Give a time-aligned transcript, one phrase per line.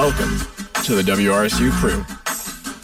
[0.00, 0.38] Welcome
[0.84, 2.02] to the WRSU Crew,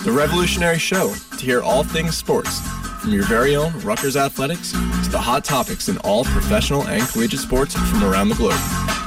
[0.05, 2.61] the revolutionary show to hear all things sports,
[3.01, 7.41] from your very own Rutgers athletics to the hot topics in all professional and collegiate
[7.41, 8.61] sports from around the globe.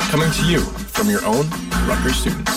[0.10, 1.48] Coming to you from your own
[1.88, 2.52] Rutgers students.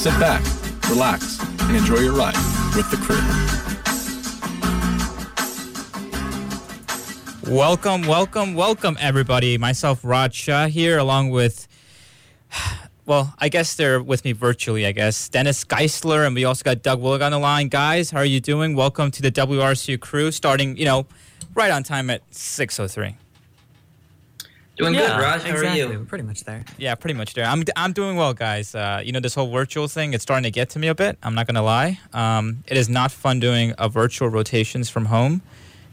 [0.00, 0.44] Sit back,
[0.88, 2.36] relax, and enjoy your ride
[2.76, 3.18] with the crew.
[7.52, 9.58] Welcome, welcome, welcome, everybody.
[9.58, 11.66] Myself, Raj Shah, here, along with,
[13.06, 15.28] well, I guess they're with me virtually, I guess.
[15.28, 17.68] Dennis Geisler, and we also got Doug Willig on the line.
[17.68, 18.74] Guys, how are you doing?
[18.74, 21.06] Welcome to the WRSU crew, starting, you know,
[21.54, 23.16] right on time at 6.03.
[24.76, 25.42] Doing good, Raj.
[25.42, 25.82] How exactly.
[25.82, 25.98] are you?
[25.98, 26.64] We're pretty much there.
[26.78, 27.44] Yeah, pretty much there.
[27.44, 28.74] I'm, I'm doing well, guys.
[28.74, 31.18] Uh, you know, this whole virtual thing, it's starting to get to me a bit.
[31.22, 32.00] I'm not going to lie.
[32.12, 35.42] Um, it is not fun doing a virtual rotations from home.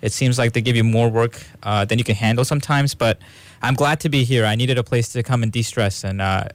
[0.02, 3.20] It seems like they give you more work uh, than you can handle sometimes, but
[3.62, 4.46] I'm glad to be here.
[4.46, 6.46] I needed a place to come and de stress, and uh,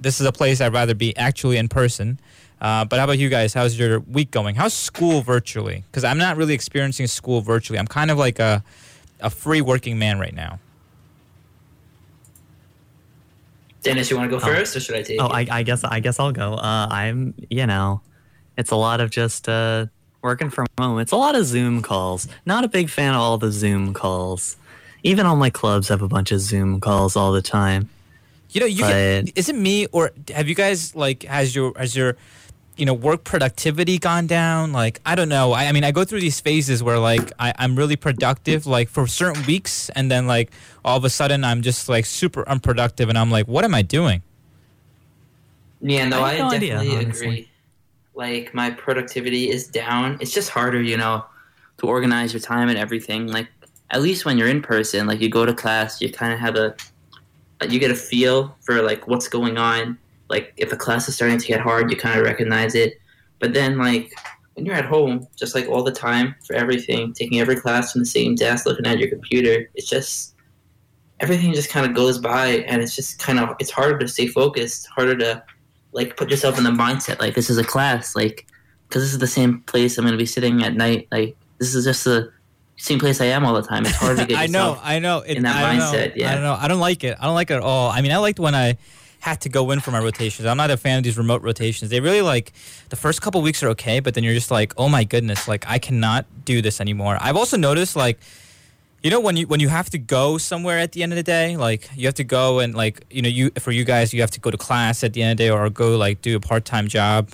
[0.00, 2.18] this is a place I'd rather be actually in person.
[2.60, 3.54] Uh, but how about you guys?
[3.54, 4.56] How's your week going?
[4.56, 5.84] How's school virtually?
[5.90, 7.78] Because I'm not really experiencing school virtually.
[7.78, 8.64] I'm kind of like a,
[9.20, 10.58] a free working man right now.
[13.82, 15.50] Dennis, you want to go first, or should I take Oh, it?
[15.50, 16.54] I, I guess I guess I'll go.
[16.54, 18.00] Uh, I'm you know,
[18.56, 19.86] it's a lot of just uh,
[20.20, 20.98] working from home.
[20.98, 22.26] It's a lot of Zoom calls.
[22.44, 24.56] Not a big fan of all the Zoom calls.
[25.04, 27.88] Even all my clubs have a bunch of Zoom calls all the time.
[28.50, 31.94] You know, you can is it me or have you guys like has your has
[31.94, 32.16] your
[32.76, 34.72] you know work productivity gone down?
[34.72, 35.52] Like I don't know.
[35.52, 38.88] I, I mean, I go through these phases where like I, I'm really productive like
[38.88, 40.50] for certain weeks, and then like
[40.84, 43.82] all of a sudden I'm just like super unproductive, and I'm like, what am I
[43.82, 44.22] doing?
[45.80, 47.26] yeah, no, I I, no idea, definitely honestly.
[47.26, 47.50] agree.
[48.14, 50.18] Like my productivity is down.
[50.20, 51.24] It's just harder, you know,
[51.78, 53.28] to organize your time and everything.
[53.28, 53.48] Like
[53.90, 56.56] at least when you're in person, like you go to class, you kind of have
[56.56, 56.74] a,
[57.66, 59.98] you get a feel for like what's going on.
[60.28, 63.00] Like if a class is starting to get hard, you kind of recognize it.
[63.38, 64.12] But then like
[64.54, 68.00] when you're at home, just like all the time for everything, taking every class from
[68.00, 70.34] the same desk, looking at your computer, it's just
[71.20, 74.26] everything just kind of goes by, and it's just kind of it's harder to stay
[74.26, 75.42] focused, harder to
[75.92, 78.46] like put yourself in the mindset like this is a class, like
[78.88, 81.08] because this is the same place I'm going to be sitting at night.
[81.10, 82.32] Like this is just the
[82.78, 83.84] same place I am all the time.
[83.84, 84.78] It's hard to get I know.
[84.82, 85.18] I know.
[85.20, 86.12] It, in that I mindset, know.
[86.16, 86.30] yeah.
[86.30, 86.56] I don't know.
[86.58, 87.16] I don't like it.
[87.20, 87.90] I don't like it at all.
[87.90, 88.78] I mean, I liked when I
[89.20, 90.46] had to go in for my rotations.
[90.46, 91.90] I'm not a fan of these remote rotations.
[91.90, 92.52] They really like
[92.88, 95.64] the first couple weeks are okay, but then you're just like, oh my goodness, like
[95.68, 97.18] I cannot do this anymore.
[97.20, 98.18] I've also noticed like.
[99.00, 101.22] You know when you when you have to go somewhere at the end of the
[101.22, 104.20] day, like you have to go and like you know you for you guys you
[104.22, 106.34] have to go to class at the end of the day or go like do
[106.34, 107.30] a part time job.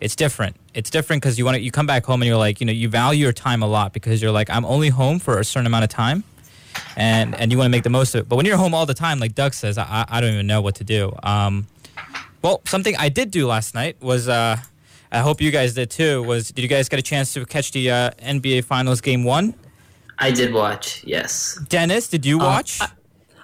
[0.00, 0.56] It's different.
[0.74, 2.72] It's different because you want to you come back home and you're like you know
[2.72, 5.66] you value your time a lot because you're like I'm only home for a certain
[5.66, 6.22] amount of time,
[6.96, 8.28] and and you want to make the most of it.
[8.28, 10.60] But when you're home all the time, like Doug says, I I don't even know
[10.60, 11.12] what to do.
[11.22, 11.66] Um,
[12.42, 14.56] well, something I did do last night was uh,
[15.10, 16.22] I hope you guys did too.
[16.22, 19.54] Was did you guys get a chance to catch the uh, NBA Finals Game One?
[20.20, 21.58] I did watch, yes.
[21.68, 22.80] Dennis, did you Uh, watch?
[22.80, 22.88] I-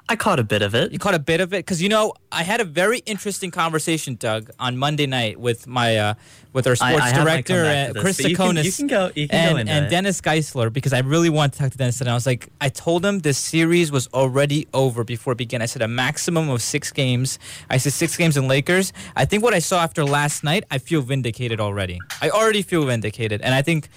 [0.09, 0.93] I caught a bit of it.
[0.93, 4.17] you caught a bit of it because you know I had a very interesting conversation,
[4.17, 6.15] Doug, on Monday night with my uh,
[6.53, 9.11] with our sports I my director, uh, Chris but you can- Sakonis, you can go-
[9.15, 9.91] you can and, go and.
[9.91, 12.01] Dennis Geisler because I really wanted to talk to Dennis.
[12.03, 15.63] And I was like, I told him this series was already over before it began.
[15.63, 17.39] I said a maximum of six games.
[17.71, 18.93] I said six games in Lakers.
[19.17, 21.99] I think what I saw after last night, I feel vindicated already.
[22.21, 23.89] I already feel vindicated, and I think.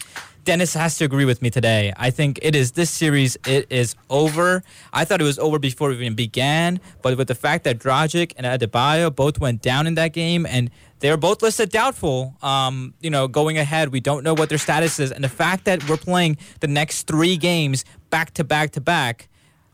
[0.48, 1.92] Dennis has to agree with me today.
[1.98, 3.36] I think it is this series.
[3.46, 4.64] It is over.
[4.94, 8.32] I thought it was over before it even began, but with the fact that Dragic
[8.38, 12.38] and Adebayo both went down in that game, and they're both listed doubtful.
[12.42, 15.66] Um, you know, going ahead, we don't know what their status is, and the fact
[15.66, 19.28] that we're playing the next three games back to back to back.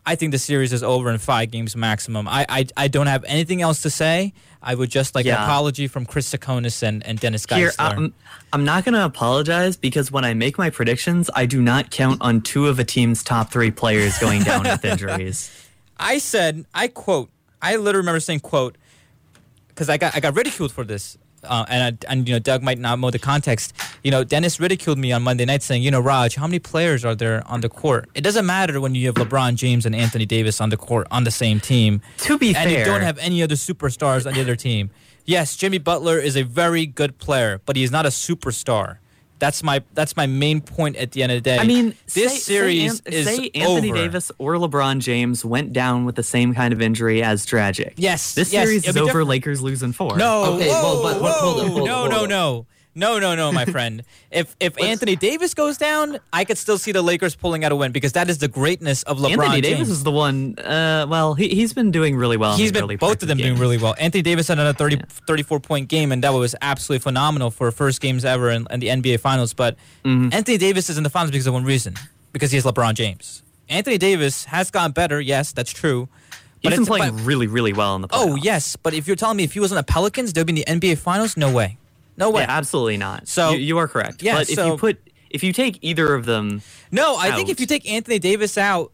[0.06, 2.28] I think the series is over in five games maximum.
[2.28, 4.34] I, I, I don't have anything else to say.
[4.62, 8.14] I would just like an apology from Chris Sakonis and, and Dennis Here, I'm,
[8.52, 12.22] I'm not going to apologize because when I make my predictions, I do not count
[12.22, 15.50] on two of a team's top three players going down with injuries.
[15.98, 17.30] I said, I quote,
[17.60, 18.76] I literally remember saying quote,
[19.68, 22.62] because I got I got ridiculed for this, uh, and I, and you know Doug
[22.62, 23.72] might not know the context.
[24.02, 27.04] You know, Dennis ridiculed me on Monday night saying, you know, Raj, how many players
[27.04, 28.08] are there on the court?
[28.14, 31.24] It doesn't matter when you have LeBron James and Anthony Davis on the court on
[31.24, 34.34] the same team, To be and fair, and you don't have any other superstars on
[34.34, 34.90] the other team.
[35.24, 38.98] Yes, Jimmy Butler is a very good player, but he is not a superstar.
[39.40, 41.58] That's my that's my main point at the end of the day.
[41.58, 43.98] I mean, this say, series say, An- is say Anthony over.
[43.98, 47.92] Davis or LeBron James went down with the same kind of injury as Dragic.
[47.96, 49.06] Yes, This yes, series is over.
[49.06, 49.28] different.
[49.28, 50.16] Lakers losing four.
[50.16, 52.28] No, Okay, whoa, well, but- but hold on, whoa, hold on, no, hold no, on.
[52.28, 52.34] no.
[52.34, 54.02] No, no, no, no, my friend.
[54.30, 57.76] If if Anthony Davis goes down, I could still see the Lakers pulling out a
[57.76, 59.40] win because that is the greatness of LeBron James.
[59.42, 59.74] Anthony James.
[59.78, 60.58] Davis is the one.
[60.58, 62.52] Uh, well, he he's been doing really well.
[62.52, 63.94] in He's the been both of them doing really well.
[63.98, 68.00] Anthony Davis had another 30, 34 point game, and that was absolutely phenomenal for first
[68.00, 69.52] games ever in, in the NBA Finals.
[69.54, 70.28] But Mm-hmm.
[70.32, 71.94] Anthony Davis is in the finals because of one reason:
[72.32, 73.42] because he has LeBron James.
[73.68, 75.20] Anthony Davis has gotten better.
[75.20, 76.08] Yes, that's true.
[76.60, 78.30] He's been playing but- really, really well in the playoffs.
[78.30, 80.62] oh yes, but if you're telling me if he was on the Pelicans, they'd be
[80.62, 81.36] in the NBA Finals.
[81.36, 81.76] No way.
[82.16, 82.42] No way.
[82.42, 83.28] Yeah, absolutely not.
[83.28, 84.22] So- you, you are correct.
[84.22, 84.98] Yeah, but if you put
[85.30, 86.62] if you take either of them,
[86.92, 88.92] No, I think if you take Anthony Davis out,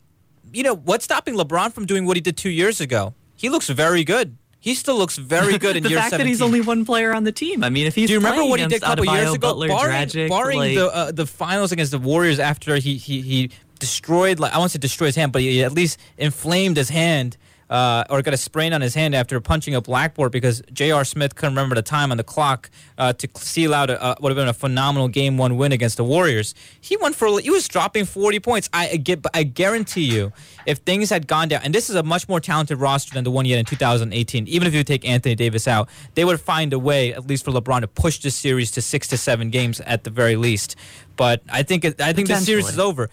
[0.53, 3.15] you know, what's stopping LeBron from doing what he did two years ago?
[3.37, 4.37] He looks very good.
[4.59, 6.25] He still looks very good in the year fact 17.
[6.25, 7.63] that he's only one player on the team.
[7.65, 9.39] I mean, if he's Do you remember what he did a couple years ago?
[9.39, 13.21] Butler, barring Dragic, barring like, the uh, the finals against the Warriors after he he,
[13.23, 16.77] he destroyed like I want to say destroyed his hand, but he at least inflamed
[16.77, 17.37] his hand.
[17.71, 21.05] Uh, or got a sprain on his hand after punching a blackboard because J.R.
[21.05, 22.69] Smith couldn't remember the time on the clock
[22.99, 25.97] uh, to seal out a, uh, would have been a phenomenal game one win against
[25.97, 26.53] the Warriors.
[26.81, 28.69] He went for he was dropping 40 points.
[28.73, 30.33] I get I guarantee you,
[30.67, 33.31] if things had gone down, and this is a much more talented roster than the
[33.31, 34.49] one he had in 2018.
[34.49, 37.53] Even if you take Anthony Davis out, they would find a way, at least for
[37.53, 40.77] LeBron, to push this series to six to seven games at the very least.
[41.17, 43.11] But I think it, I think the series is over.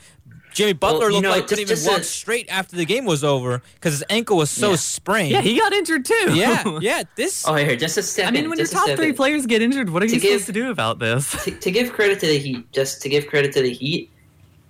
[0.57, 2.85] Jimmy Butler you looked know, like just- couldn't even just walk a- straight after the
[2.85, 4.75] game was over because his ankle was so Yeah.
[4.77, 5.31] sprained.
[5.31, 6.33] yeah, he got injured too.
[6.35, 7.03] yeah, yeah.
[7.15, 8.27] This Oh, here, just a I second.
[8.27, 10.19] I mean, when your just a top three players get injured, what are To you
[10.19, 11.31] give- supposed to do about this?
[11.45, 14.09] to, to give credit to the Heat, just to give credit to the Heat,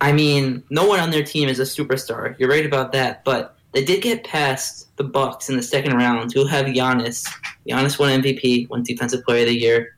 [0.00, 2.38] I mean, no one on their team is a superstar.
[2.38, 6.32] You're right about that, but they did get past the Bucks in the second round,
[6.32, 7.26] who have Giannis.
[7.68, 9.96] Giannis won MVP, won Defensive Player of the Year.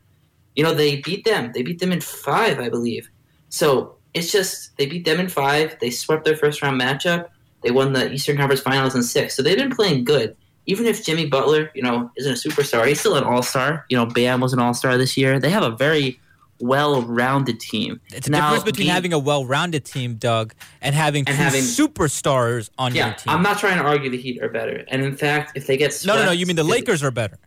[0.57, 1.53] You know, they beat them.
[1.55, 3.09] They beat them in five, I believe.
[3.51, 5.77] So it's just they beat them in five.
[5.81, 7.29] They swept their first round matchup.
[7.62, 9.35] They won the Eastern Conference Finals in six.
[9.37, 10.37] So they've been playing good.
[10.67, 13.85] Even if Jimmy Butler, you know, isn't a superstar, he's still an all star.
[13.89, 15.39] You know, Bam was an all star this year.
[15.41, 16.21] They have a very
[16.61, 18.01] well rounded team.
[18.12, 20.53] it's a Now, difference between the- having a well-rounded team, Doug,
[20.83, 23.33] and having And having- superstars on your Yeah, team.
[23.35, 24.85] I'm not trying to argue the Heat are better.
[24.89, 26.33] And in fact, if they get no, swept, no, no.
[26.33, 27.39] You mean the Lakers are better?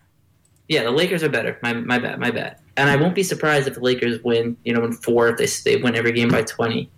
[0.67, 1.59] Yeah, the Lakers are better.
[1.61, 2.57] My, my bad, my bad.
[2.75, 5.75] And I won't be surprised if the Lakers win, you know, in four if they,
[5.75, 6.89] they win every game by 20.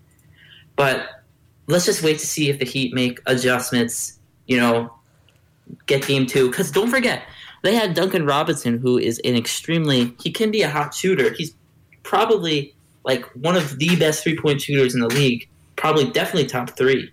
[0.75, 1.09] But
[1.67, 4.93] let's just wait to see if the Heat make adjustments, you know,
[5.85, 6.49] get game two.
[6.49, 7.23] Because don't forget,
[7.63, 11.33] they had Duncan Robinson, who is an extremely, he can be a hot shooter.
[11.33, 11.53] He's
[12.03, 12.73] probably
[13.03, 17.11] like one of the best three point shooters in the league, probably definitely top three.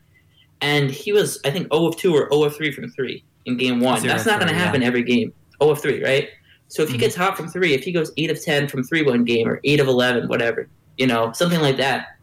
[0.60, 3.56] And he was, I think, 0 of 2 or 0 of 3 from 3 in
[3.56, 4.00] game one.
[4.00, 4.86] Zero That's not going to happen yeah.
[4.86, 5.32] every game.
[5.60, 6.28] 0 of 3, right?
[6.72, 7.00] So if he Mhm.
[7.00, 9.60] gets hot from 3, if he goes 8 of 10 from 3 one game or
[9.62, 12.16] 8 of 11, whatever, you know, something like that.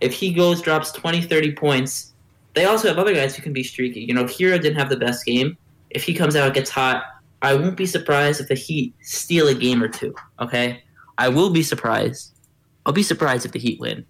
[0.00, 2.12] If he goes, drops 20, 30 points,
[2.54, 4.00] they also have other guys who can be streaky.
[4.00, 5.56] You know, Herro didn't have the best game.
[5.90, 7.04] If he comes out, and gets hot,
[7.42, 10.82] I won't be surprised if the Heat steal a game or two, okay?
[11.16, 12.32] I will be surprised.
[12.86, 14.04] I'll be surprised if the Heat win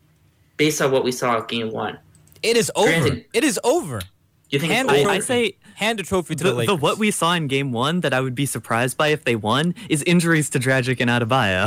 [0.56, 1.98] based on what we saw at game one.
[2.42, 2.88] It is over.
[2.88, 4.00] Granted- It is over.
[4.48, 5.10] You think Hand it's over?
[5.10, 7.70] I, I say Hand a trophy to the, the, the what we saw in game
[7.70, 11.10] one that I would be surprised by if they won is injuries to Dragic and
[11.10, 11.66] Adebayo.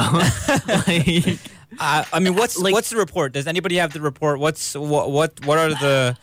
[1.27, 1.39] like,
[1.79, 3.31] Uh, I mean, what's Like- what's the report?
[3.33, 4.39] Does anybody have the report?
[4.39, 6.17] What's what what what are the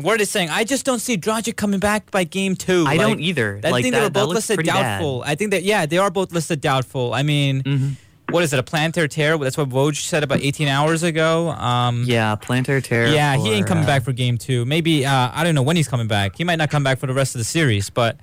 [0.00, 0.48] what are they saying?
[0.50, 2.84] I just don't see Dragic coming back by game two.
[2.86, 3.60] I Like, don't either.
[3.64, 4.98] I like, think that, they were both listed pretty bad.
[4.98, 5.24] doubtful.
[5.26, 7.12] I think that yeah, they are both listed doubtful.
[7.12, 7.96] I mean, Mhm.
[8.30, 8.58] What is it?
[8.58, 9.38] A plantar tear?
[9.38, 11.50] That's what Woj said about 18 hours ago.
[11.50, 13.08] Um, Yeah, plantar tear.
[13.08, 14.64] yeah, he ain't coming uh, back for game two.
[14.64, 16.36] Maybe uh, I don't know when he's coming back.
[16.36, 18.18] He might not come back for the rest of the series, but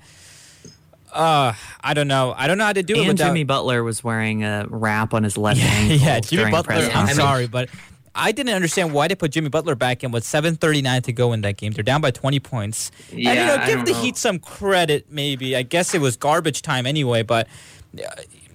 [1.12, 2.34] uh, I don't know.
[2.36, 3.16] I don't know how to do it And.
[3.18, 5.96] Jimmy Butler was wearing a wrap on his left yeah, ankle.
[5.96, 6.74] yeah, Jimmy Butler.
[6.74, 7.68] I'm sorry, but
[8.16, 11.40] I didn't understand why they put Jimmy Butler back in with 7:39 to go in
[11.42, 11.72] that game.
[11.72, 12.90] They're down by 20 points.
[13.12, 14.02] Yeah, and you know, give the know.
[14.02, 15.06] Heat some credit.
[15.10, 17.46] Maybe I guess it was garbage time anyway, but
[17.98, 18.02] uh,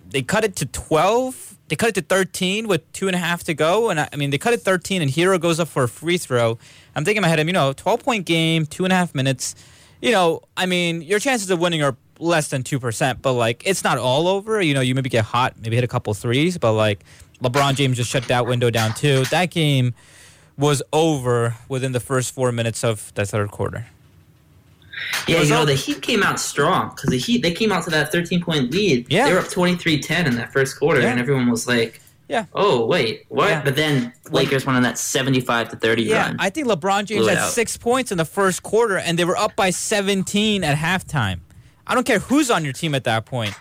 [0.09, 1.57] they cut it to 12.
[1.67, 4.15] They cut it to 13 with two and a half to go, and I, I
[4.15, 6.57] mean they cut it 13, and Herro goes up for a free throw.
[6.95, 9.55] I'm thinking in my head, you know, 12 point game, two and a half minutes.
[10.01, 13.63] You know, I mean, your chances of winning are less than two percent, but like
[13.65, 14.61] it's not all over.
[14.61, 17.03] You know, you maybe get hot, maybe hit a couple threes, but like
[17.43, 19.25] LeBron James just shut that window down too.
[19.25, 19.93] That game
[20.57, 23.87] was over within the first four minutes of the third quarter.
[25.27, 27.89] Yeah, you know, the Heat came out strong because the Heat they came out to
[27.91, 29.07] that 13 point lead.
[29.09, 29.25] Yeah.
[29.27, 31.09] they were up 23-10 in that first quarter, Yeah.
[31.11, 32.45] and everyone was like, Yeah.
[32.53, 33.61] "Oh, wait, what?" Yeah.
[33.63, 36.35] But then Lakers won on that 75 to 30 Yeah, run.
[36.39, 37.51] I think LeBron James had out.
[37.51, 41.39] six points in the first quarter, and they were up by 17 at halftime.
[41.87, 43.53] I don't care who's on your team at that point.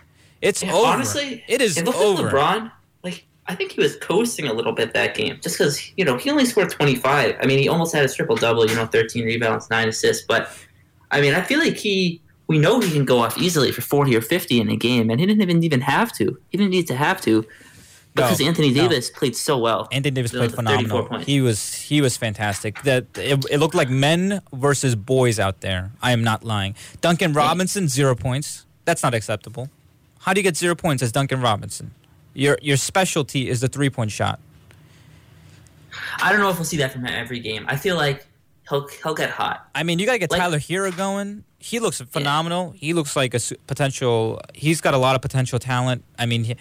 [0.42, 0.86] It's Yeah, over.
[0.86, 2.30] Honestly, it is it over.
[2.30, 2.70] LeBron.
[3.02, 6.16] Like I think he was coasting a little bit that game, just because you know
[6.18, 7.36] he only scored 25.
[7.42, 8.68] I mean, he almost had a triple double.
[8.68, 10.24] You know, 13 rebounds, nine assists.
[10.28, 10.50] But
[11.10, 12.20] I mean, I feel like he.
[12.46, 15.20] We know he can go off easily for 40 or 50 in a game, and
[15.20, 16.38] he didn't even even have to.
[16.48, 17.44] He didn't need to have to.
[18.14, 18.88] because No, Anthony no.
[18.88, 19.86] Davis played so well.
[19.92, 21.04] Anthony Davis played phenomenal.
[21.04, 21.26] points.
[21.26, 22.82] He was he was fantastic.
[22.84, 25.90] That it, it looked like men versus boys out there.
[26.00, 26.74] I am not lying.
[27.02, 28.64] Duncan Robinson zero points.
[28.86, 29.68] That's not acceptable.
[30.20, 31.90] How do you get zero points as Duncan Robinson?
[32.32, 34.40] Your your specialty is the three point shot.
[36.22, 37.64] I don't know if we'll see that from every game.
[37.68, 38.26] I feel like
[38.68, 39.68] he'll he'll get hot.
[39.74, 41.44] I mean, you gotta get Like- Tyler Herro going.
[41.60, 42.70] He looks phenomenal.
[42.76, 44.40] He looks like a potential.
[44.54, 46.04] He's got a lot of potential talent.
[46.16, 46.54] I mean, he,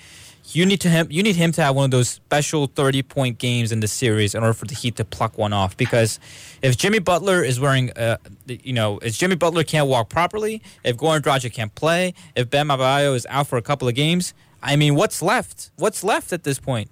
[0.53, 1.07] you need to him.
[1.11, 4.33] You need him to have one of those special thirty point games in the series
[4.33, 5.77] in order for the Heat to pluck one off.
[5.77, 6.19] Because
[6.63, 10.97] if Jimmy Butler is wearing, uh, you know, if Jimmy Butler can't walk properly, if
[10.97, 14.33] Goran Dragic can't play, if Ben Mabayo is out for a couple of games,
[14.63, 15.69] I mean, what's left?
[15.75, 16.89] What's left at this point?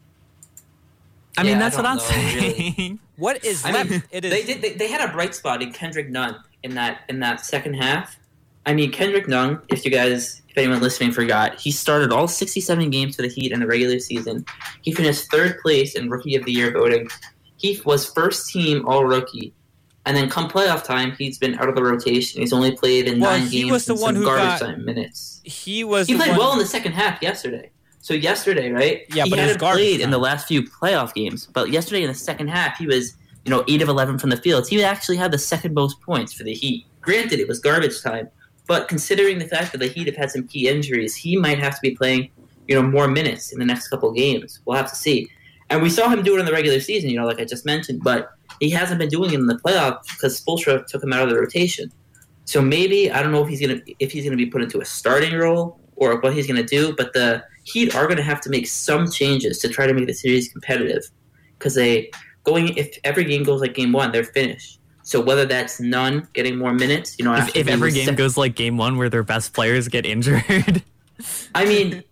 [1.38, 2.36] I mean, Yeah, I that's what I'm know, saying.
[2.78, 3.00] really.
[3.18, 3.90] What is I left?
[3.92, 4.32] mean, it is.
[4.32, 4.62] they did.
[4.62, 8.18] They, they had a bright spot in Kendrick Nunn in that in that second half.
[8.66, 9.62] I mean, Kendrick Nunn.
[9.70, 13.54] If you guys, if anyone listening forgot, he started all 67 games for the Heat
[13.54, 14.44] in the regular season.
[14.82, 17.08] He finished third place in Rookie of the Year voting.
[17.58, 19.54] He was first team All Rookie,
[20.06, 22.42] and then come playoff time, he's been out of the rotation.
[22.42, 23.72] He's only played in Well, nine he games.
[23.72, 25.40] was the and one some who garbage got- time minutes.
[25.46, 26.08] he was.
[26.08, 27.70] He played well in the second half yesterday.
[28.06, 29.04] So yesterday, right?
[29.10, 31.48] Yeah, he but hadn't played in the last few playoff games.
[31.52, 34.38] But yesterday in the second half, he was you know eight of eleven from the
[34.38, 34.68] field.
[34.68, 36.86] He actually had the second most points for the Heat.
[37.02, 38.30] Granted, it was garbage time,
[38.68, 41.74] but considering the fact that the Heat have had some key injuries, he might have
[41.74, 42.30] to be playing
[42.68, 44.62] you know more minutes in the next couple games.
[44.66, 45.28] We'll have to see.
[45.72, 47.66] And we saw him do it in the regular season, you know, like I just
[47.66, 51.24] mentioned, but he hasn't been doing it in the playoffs because Spoelstra took him out
[51.24, 51.92] of the rotation.
[52.44, 54.86] So maybe I don't know if he's gonna if he's gonna be put into a
[54.86, 58.68] starting role or what he's gonna do, but the Heat are gonna have to make
[58.68, 61.04] some changes to try to make the series competitive
[61.58, 62.12] because they
[62.44, 64.80] going if every game goes like game one, they're finished.
[65.04, 68.38] So whether that's Nunn getting more minutes, you know, if, if every game sec- goes
[68.38, 70.82] like game one where their best players get injured.
[71.56, 72.04] I mean,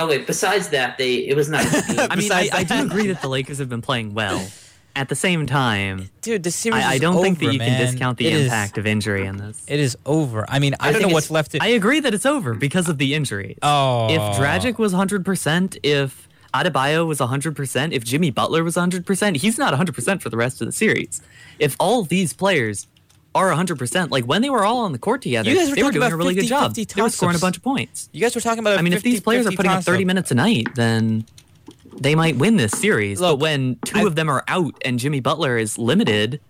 [0.00, 0.18] okay.
[0.18, 1.72] Besides that, they it was nice.
[1.98, 4.44] I mean, I, I do agree that the Lakers have been playing well.
[4.96, 6.84] At the same time, dude, the series.
[6.84, 7.68] I, I don't think that you man.
[7.78, 9.60] can discount the It is- impact of injury in this.
[9.66, 10.44] It is over.
[10.48, 11.50] I mean, I, I don't know what's left.
[11.52, 13.58] To, I agree that it's over because of the injuries.
[13.62, 19.58] oh, If Dragic was 100%, if Adebayo was 100%, if Jimmy Butler was 100%, he's
[19.58, 21.20] not 100% for the rest of the series.
[21.58, 22.86] If all these players
[23.34, 25.82] are 100%, like when they were all on the court together, You guys were they
[25.82, 26.72] were doing about a really good job.
[26.76, 28.08] They were scoring a bunch of points.
[28.12, 28.78] you guys were talking about.
[28.78, 31.26] I mean, if these players are putting up 30 minutes a night, then
[32.00, 33.20] they might win this series.
[33.20, 36.40] Look, but when 2 I- of them are out and Jimmy Butler is limited,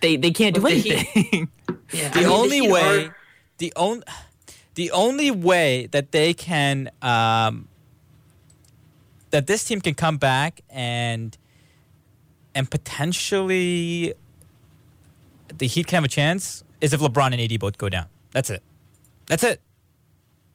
[0.00, 1.48] they, they can't do Look, the Heat- anything.
[1.92, 3.16] Yeah, I the mean, only Heat way, are-
[3.58, 4.02] the only,
[4.76, 7.66] the only way that they can, um,
[9.30, 11.36] that this team can come back and,
[12.54, 14.14] and potentially,
[15.56, 18.06] the Heat can have a chance is if LeBron and AD both go down.
[18.32, 18.62] That's it.
[19.26, 19.60] That's it.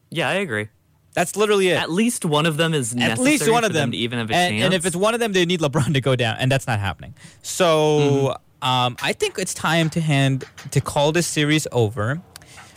[0.10, 0.70] yeah, I agree.
[1.16, 1.78] That's literally it.
[1.78, 4.20] At least one of them is At necessary least one for of them, to even
[4.20, 4.64] have a and, chance.
[4.66, 6.80] and if it's one of them, they need LeBron to go down, and that's not
[6.80, 7.14] happening.
[7.42, 12.22] So um, I think it's time to hand to call this series over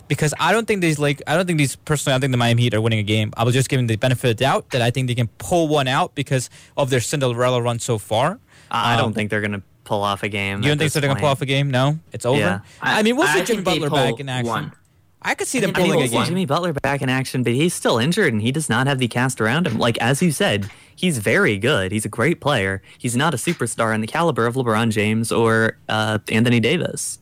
[0.07, 2.37] because I don't think these like I don't think these personally I don't think the
[2.37, 3.31] Miami Heat are winning a game.
[3.35, 5.67] I was just giving the benefit of the doubt that I think they can pull
[5.67, 8.39] one out because of their Cinderella run so far.
[8.71, 10.61] I Um, don't think they're gonna pull off a game.
[10.63, 10.99] You don't think so?
[10.99, 11.71] They're gonna pull off a game?
[11.71, 12.39] No, it's over.
[12.39, 12.59] Yeah.
[12.81, 14.47] I, mean, we'll I see Jimmy Butler back in action.
[14.47, 14.71] one.
[15.21, 16.23] I could see them think pulling pull a We'll see one.
[16.25, 16.29] game.
[16.31, 19.07] Jimmy Butler back in action, but he's still injured and he does not have the
[19.07, 19.77] cast around him.
[19.77, 21.91] Like as you said, he's very good.
[21.91, 22.81] He's a great player.
[22.97, 27.19] He's not a superstar in the caliber of LeBron James or uh, Anthony Davis.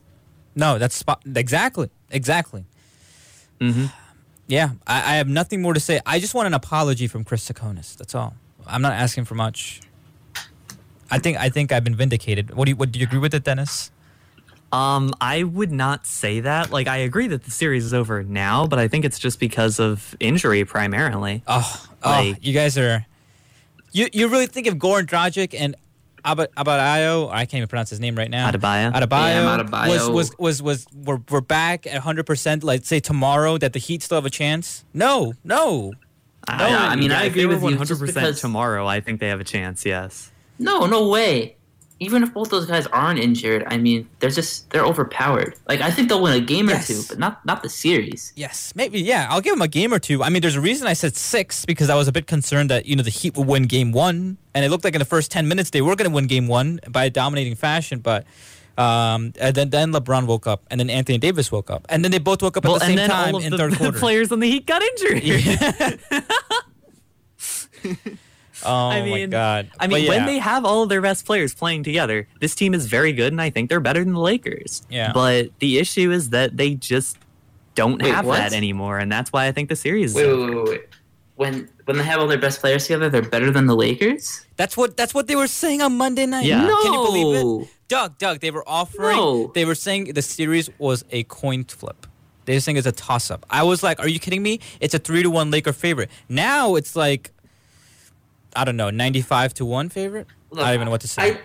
[0.54, 2.64] No, that's spot exactly, exactly.
[3.60, 3.86] Mm-hmm.
[4.46, 6.00] Yeah, I, I have nothing more to say.
[6.06, 7.96] I just want an apology from Chris Sakonis.
[7.96, 8.34] That's all.
[8.66, 9.80] I'm not asking for much.
[11.10, 12.54] I think I think I've been vindicated.
[12.54, 13.90] What do you what do you agree with it, Dennis?
[14.70, 16.70] Um, I would not say that.
[16.70, 19.80] Like, I agree that the series is over now, but I think it's just because
[19.80, 21.42] of injury primarily.
[21.46, 23.06] Oh, oh Like- you guys are.
[23.92, 25.74] You you really think if Goran Dragic and
[26.22, 28.50] Abba Abayo, I can't even pronounce his name right now.
[28.50, 28.92] Adebayo.
[28.92, 29.88] Adebayo, Yeah, Adebayo.
[29.88, 32.26] was was was was we're, we're back at 100.
[32.26, 34.84] percent Like say tomorrow that the Heat still have a chance.
[34.92, 35.94] No, no.
[36.46, 38.86] I, I mean, I agree with you, 100% because- tomorrow.
[38.86, 39.84] I think they have a chance.
[39.86, 40.30] Yes.
[40.58, 41.56] No, no way.
[42.00, 45.56] Even if both those guys aren't injured, I mean, they're just they're overpowered.
[45.68, 46.88] Like I think they'll win a game Yes.
[46.88, 48.32] or two, but not not the series.
[48.36, 49.00] Yes, maybe.
[49.00, 50.22] Yeah, I'll give them a game or two.
[50.22, 52.86] I mean, there's a reason I said six because I was a bit concerned that
[52.86, 55.32] you know the Heat would win game one, and it looked like in the first
[55.32, 57.98] ten minutes they were going to win game one by a dominating fashion.
[57.98, 58.26] But
[58.78, 62.12] um, and then then LeBron woke up, and then Anthony Davis woke up, and then
[62.12, 63.72] they both woke up at well, the and same time all of in the, third
[63.80, 66.00] the players on the Heat got injured.
[68.66, 69.70] oh I my mean- god!
[69.78, 70.10] I mean, yeah.
[70.10, 73.32] when they have all of their best players playing together, this team is very good,
[73.32, 74.82] and I think they're better than the Lakers.
[74.90, 75.12] Yeah.
[75.12, 77.18] But the issue is that they just
[77.74, 78.38] don't Wait, have what?
[78.38, 80.14] that anymore, and that's why I think the series.
[80.14, 80.88] Wait, is wait, wait, wait, wait.
[81.36, 84.44] when when they have all their best players together, they're better than the Lakers.
[84.56, 86.44] That's what that's what they were saying on Monday night.
[86.44, 86.66] Yeah.
[86.66, 87.68] No, Can you believe it?
[87.88, 89.16] Doug, Doug, they were offering.
[89.16, 89.50] No.
[89.54, 92.06] They were saying the series was a coin flip.
[92.44, 93.46] They were saying it's a toss up.
[93.48, 94.60] I was like, are you kidding me?
[94.80, 96.10] It's a three to one Laker favorite.
[96.28, 97.30] Now it's like,
[98.56, 100.26] I don't know, ninety five to one favorite.
[100.50, 101.32] Look, I don't even know what to say.
[101.32, 101.40] I,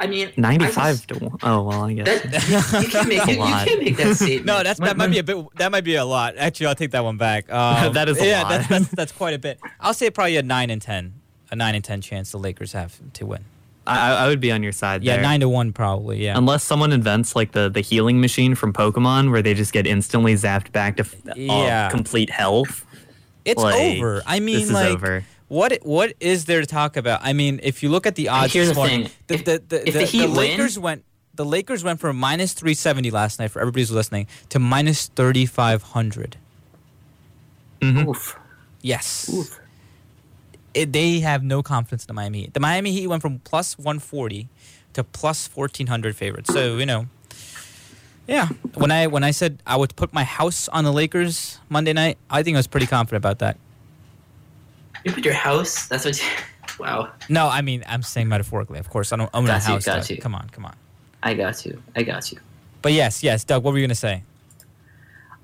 [0.00, 1.38] I mean, I Ninety-five to one.
[1.42, 2.22] Oh well, I guess.
[2.22, 4.46] That, you, can't make a it, you can't make that statement.
[4.46, 5.44] no, that's that When- might be a bit.
[5.56, 6.36] That might be a lot.
[6.36, 7.46] Actually, I'll take that one back.
[7.52, 8.48] Um, That is a yeah, lot.
[8.50, 9.58] That's, that's that's quite a bit.
[9.80, 11.14] I'll say probably a nine and ten,
[11.50, 13.44] a nine and ten chance the Lakers have to win.
[13.88, 15.02] I, I would be on your side.
[15.02, 15.22] Yeah, there.
[15.22, 16.22] nine to one probably.
[16.22, 16.38] Yeah.
[16.38, 20.34] Unless someone invents like the the healing machine from Pokemon, where they just get instantly
[20.34, 21.90] zapped back to f- uh, Yeah.
[21.90, 22.84] complete health.
[23.44, 24.22] It's Like, over.
[24.26, 25.24] I mean, this is like, over.
[25.48, 27.20] What what is there to talk about?
[27.22, 29.12] I mean, if you look at the odds Here's this the morning, thing.
[29.26, 32.52] the, If- the, the, if the Heat win- Lakers went the Lakers went from minus
[32.52, 36.36] three seventy last night for everybody who's listening to minus thirty five hundred.
[37.80, 38.08] Mm-hmm.
[38.08, 38.36] Oof,
[38.82, 39.58] Yes, oof.
[40.74, 42.54] It- they have no confidence in the Miami Heat.
[42.54, 44.48] The Miami Heat went from plus one forty
[44.94, 46.52] to plus fourteen hundred favorites.
[46.52, 47.06] So you know.
[48.26, 51.94] Yeah, when I when I said I would put my house on the Lakers Monday
[51.94, 53.56] night, I think I was pretty confident about that.
[55.04, 55.86] You put your house.
[55.88, 56.20] That's what.
[56.20, 56.28] You,
[56.78, 57.12] wow.
[57.28, 58.78] No, I mean I'm saying metaphorically.
[58.78, 59.84] Of course, I don't own Got a you, house.
[59.84, 60.10] got Doug.
[60.10, 60.16] you.
[60.18, 60.74] Come on, come on.
[61.22, 61.82] I got you.
[61.96, 62.38] I got you.
[62.82, 63.64] But yes, yes, Doug.
[63.64, 64.22] What were you gonna say?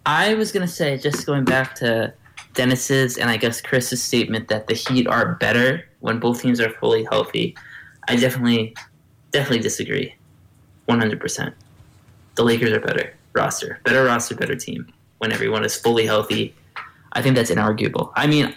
[0.06, 2.12] I was gonna say, just going back to
[2.54, 6.70] Dennis's and I guess Chris's statement that the Heat are better when both teams are
[6.70, 7.56] fully healthy.
[8.08, 8.76] I definitely,
[9.32, 10.14] definitely disagree.
[10.86, 11.54] One hundred percent.
[12.34, 16.54] The Lakers are better roster, better roster, better team when everyone is fully healthy.
[17.14, 18.12] I think that's inarguable.
[18.14, 18.54] I mean,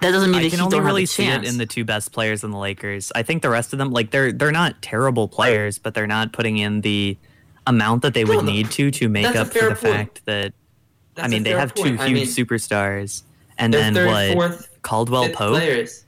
[0.00, 2.50] that doesn't mean I can only really see it in the two best players in
[2.50, 3.12] the Lakers.
[3.14, 6.32] I think the rest of them, like they're they're not terrible players, but they're not
[6.32, 7.16] putting in the
[7.66, 9.80] amount that they would No, need to to make up for the point.
[9.80, 10.52] fact that
[11.14, 13.22] That's I mean they have two huge I mean, superstars,
[13.58, 15.52] and then third, what fourth, Caldwell Pope.
[15.58, 16.04] players.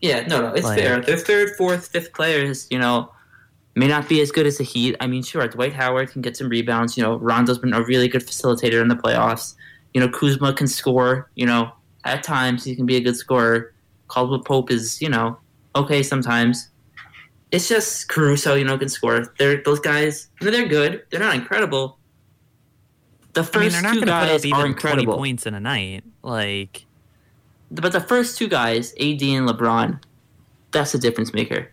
[0.00, 1.00] Yeah, no, no, it's Like- fair.
[1.00, 3.10] Their third, fourth, fifth players, you know,
[3.74, 4.94] may not be as good as the Heat.
[5.00, 6.96] I mean, sure, Dwight Howard can get some rebounds.
[6.96, 9.54] You know, Rondo's been a really good facilitator in the playoffs.
[9.94, 11.30] You know, Kuzma can score.
[11.34, 11.72] You know,
[12.06, 13.72] at times he can be a good scorer.
[14.08, 15.38] Caldwell Pope is, you know,
[15.74, 16.68] okay sometimes.
[17.52, 19.32] It's just Caruso, you know, can score.
[19.38, 20.28] They're those guys.
[20.40, 21.04] You know, they're good.
[21.10, 21.98] They're not incredible.
[23.34, 24.70] The first I mean, they're not two going to put guys up even are twenty
[24.72, 25.16] incredible.
[25.16, 26.04] points in a night.
[26.22, 26.86] Like
[27.70, 30.00] But the first two guys, AD and LeBron,
[30.72, 31.70] that's a difference maker.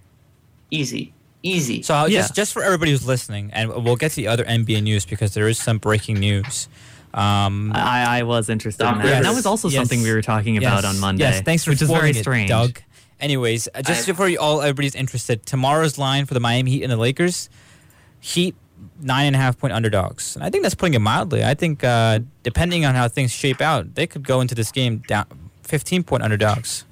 [0.71, 1.13] Easy.
[1.41, 1.81] Easy.
[1.81, 2.19] So Yeah.
[2.21, 5.33] just just for everybody who's listening, and we'll get to the other NBA news because
[5.33, 6.67] there is some breaking news.
[7.13, 9.05] Um, I, I was interested in that.
[9.05, 9.77] And that was also Yes.
[9.77, 11.23] something we were talking about yes, on Monday.
[11.25, 12.49] Yes, thanks for which is very spoiling it, strange.
[12.49, 12.81] Doug.
[13.19, 16.83] Anyways, uh, just I- before you all everybody's interested, tomorrow's line for the Miami Heat
[16.83, 17.49] and the Lakers,
[18.19, 18.55] Heat
[19.01, 20.35] nine and a half point underdogs.
[20.35, 21.43] And I think that's putting it mildly.
[21.43, 25.03] I think uh, depending on how things shape out, they could go into this game
[25.07, 25.25] down
[25.61, 26.83] fifteen point underdogs.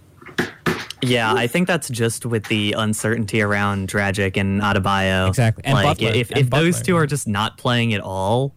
[1.04, 5.28] Yeah, I think that's just with the uncertainty around Dragic and Adebayo.
[5.30, 5.64] Exactly.
[5.66, 6.12] And like Butler.
[6.14, 7.00] if And if those Butler, two yeah.
[7.00, 8.54] are just not playing at all,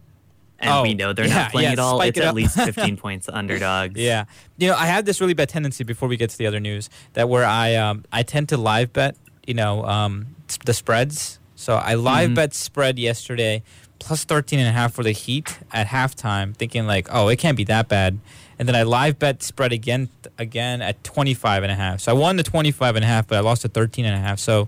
[0.59, 2.55] and Oh, we know they're yeah, not playing yeah, at all, it's it at least
[2.59, 3.99] 15 points underdogs.
[3.99, 4.25] Yeah,
[4.57, 6.89] you know, I have this really bad tendency before we get to the other news
[7.13, 9.15] that where I um I tend to live bet,
[9.45, 10.27] you know, um
[10.65, 11.39] the spreads.
[11.55, 12.35] So I live Mhm.
[12.35, 13.63] bet spread yesterday
[13.99, 17.57] plus 13 and a half for the Heat at halftime, thinking like, "Oh, it can't
[17.57, 18.19] be that bad."
[18.59, 22.01] And then I live bet spread again again at 25 and a half.
[22.01, 24.19] So I won the 25 and a half, but I lost the 13 and a
[24.19, 24.37] half.
[24.39, 24.67] So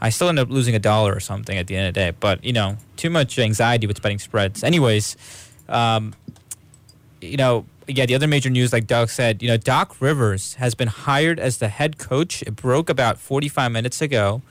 [0.00, 2.16] I still end up losing a dollar or something at the end of the day.
[2.18, 4.62] But, you know, too much anxiety with betting spreads.
[4.62, 5.16] Anyways,
[5.68, 6.14] um,
[7.20, 10.74] you know, yeah, the other major news, like Doug said, you know, Doc Rivers has
[10.74, 12.42] been hired as the head coach.
[12.42, 14.42] It broke about 45 minutes ago.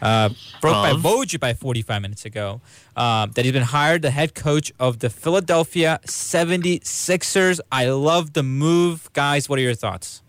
[0.00, 1.00] Uh, broke by Of?
[1.00, 2.60] Woj by 45 minutes ago.
[2.96, 7.60] Um, that he's been hired the head coach of the Philadelphia 76ers.
[7.72, 9.10] I love the move.
[9.12, 10.22] Guys, what are your thoughts?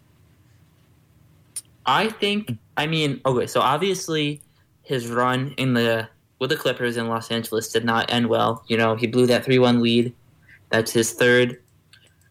[1.85, 4.41] I think I mean, okay, so obviously
[4.85, 6.07] his run in the
[6.39, 8.63] with the Clippers in Los Angeles did not end well.
[8.67, 10.13] You know, he blew that three one lead.
[10.69, 11.59] That's his third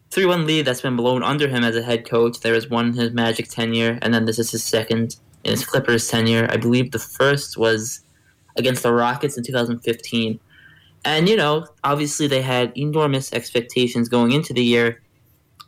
[0.09, 2.39] three one lead that's been blown under him as a head coach.
[2.39, 5.65] There was one in his Magic tenure, and then this is his second in his
[5.65, 6.47] Clippers tenure.
[6.49, 8.01] I believe the first was
[8.55, 10.39] against the Rockets in 2015.
[11.03, 15.01] And you know, obviously they had enormous expectations going into the year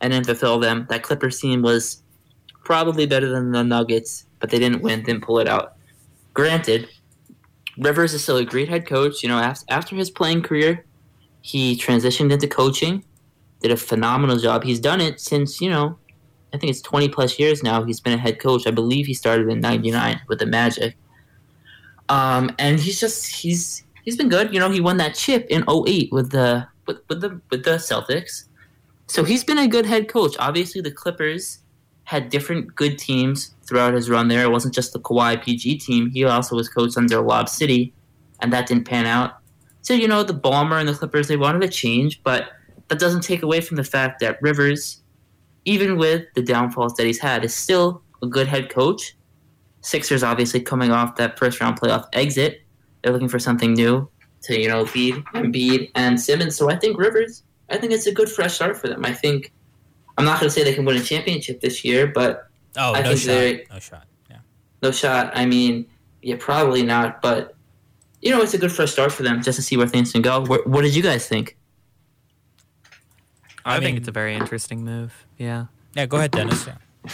[0.02, 0.88] and then fulfill them.
[0.90, 2.02] That Clippers team was
[2.64, 5.77] probably better than the Nuggets, but they didn't win, didn't pull it out.
[6.38, 6.88] Granted,
[7.80, 9.24] Rivers is still a great head coach.
[9.24, 10.86] You know, after, after his playing career,
[11.42, 13.04] he transitioned into coaching,
[13.60, 14.64] did a phenomenal job.
[14.64, 15.98] He's done it since, you know,
[16.54, 17.84] I think it's 20 plus years now.
[17.84, 18.68] He's been a head coach.
[18.68, 20.96] I believe he started in 99 with the Magic.
[22.08, 24.54] Um, and he's just, he's, he's been good.
[24.54, 27.78] You know, he won that chip in 08 with the, with, with the, with the
[27.78, 28.44] Celtics.
[29.08, 30.36] So he's been a good head coach.
[30.38, 31.64] Obviously, the Clippers
[32.08, 34.42] had different good teams throughout his run there.
[34.42, 36.10] It wasn't just the Kawhi PG team.
[36.10, 37.94] He also was coached under Lob City,
[38.40, 39.40] and that didn't pan out.
[39.82, 42.52] So, you know, the Ballmer and the Clippers, they wanted to change, but
[42.88, 45.02] that doesn't take away from the fact that Rivers,
[45.66, 49.18] even with the downfalls that he's had, is still a good head coach.
[49.82, 52.62] Sixers obviously coming off that first round playoff exit.
[53.04, 54.10] They're looking for something new
[54.44, 56.56] to, you know, feed Embiid and Simmons.
[56.56, 59.04] So I think Rivers, I think it's a good fresh start for them.
[59.04, 59.52] I think
[60.18, 63.02] I'm not going to say they can win a championship this year, but Oh, I
[63.02, 63.74] no think shot.
[63.74, 64.08] No shot.
[64.30, 64.38] Yeah.
[64.84, 65.32] no shot.
[65.36, 65.86] I mean,
[66.22, 67.56] yeah, probably not, but
[68.22, 70.22] you know, it's a good first start for them just to see where things can
[70.22, 70.42] go.
[70.42, 71.58] What, what did you guys think?
[73.66, 75.26] I, I think it's a very interesting move.
[75.38, 75.66] Yeah.
[75.96, 76.68] Yeah, go ahead, Dennis.
[76.68, 77.10] Yeah.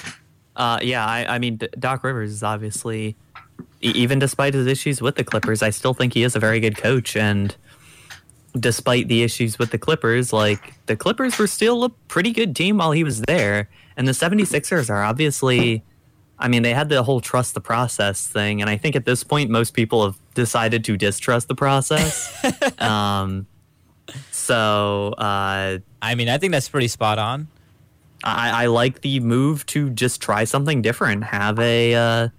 [0.56, 3.16] Uh, yeah, I, I mean, Doc Rivers is obviously,
[3.82, 6.78] even despite his issues with the Clippers, I still think he is a very good
[6.78, 7.16] coach.
[7.16, 7.56] And
[8.60, 12.78] despite the issues with the Clippers, like, the Clippers were still a pretty good team
[12.78, 13.70] while he was there.
[13.98, 15.84] And the 76ers are obviously,
[16.40, 18.62] I mean, they had the whole trust the process thing.
[18.62, 22.32] And I think at this point, most people have decided to distrust the process.
[22.80, 23.48] um,
[24.32, 27.48] so, uh, I mean, I think that's pretty spot on.
[28.24, 31.26] I, I like the move to just try something different.
[31.26, 32.30] Have a uh,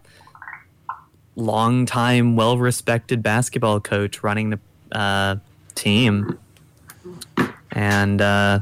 [1.36, 4.60] long-time, well-respected basketball coach running the
[4.92, 5.36] uh,
[5.74, 6.38] team,
[7.72, 8.60] and uh,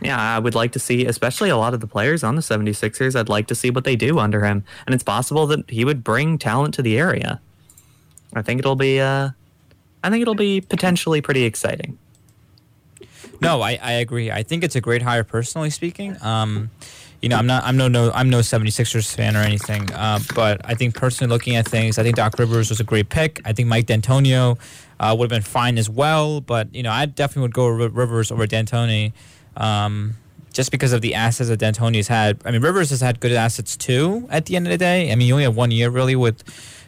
[0.00, 3.18] yeah, I would like to see, especially a lot of the players on the 76ers.
[3.18, 6.04] I'd like to see what they do under him, and it's possible that he would
[6.04, 7.40] bring talent to the area.
[8.34, 9.00] I think it'll be.
[9.00, 9.30] Uh,
[10.04, 11.98] I think it'll be potentially pretty exciting.
[13.40, 14.30] No, I, I agree.
[14.30, 16.16] I think it's a great hire, personally speaking.
[16.22, 16.70] Um,
[17.20, 19.92] you know, I'm not, I'm no, no, I'm no 76ers fan or anything.
[19.92, 23.08] Uh, but I think personally looking at things, I think Doc Rivers was a great
[23.08, 23.40] pick.
[23.44, 24.56] I think Mike D'Antoni
[25.00, 26.40] uh, would have been fine as well.
[26.40, 29.12] But you know, I definitely would go Rivers over D'Antoni,
[29.56, 30.14] um,
[30.52, 32.40] just because of the assets that D'Antoni's had.
[32.44, 34.26] I mean, Rivers has had good assets too.
[34.30, 36.42] At the end of the day, I mean, you only have one year really with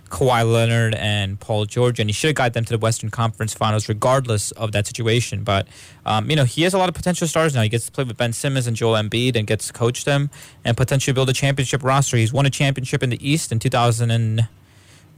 [0.08, 3.52] Kawhi Leonard and Paul George, and he should have got them to the Western Conference
[3.52, 5.44] Finals regardless of that situation.
[5.44, 5.68] But
[6.06, 7.62] um, you know, he has a lot of potential stars now.
[7.62, 10.30] He gets to play with Ben Simmons and Joel Embiid, and gets to coach them
[10.64, 12.16] and potentially build a championship roster.
[12.16, 13.58] He's won a championship in the East in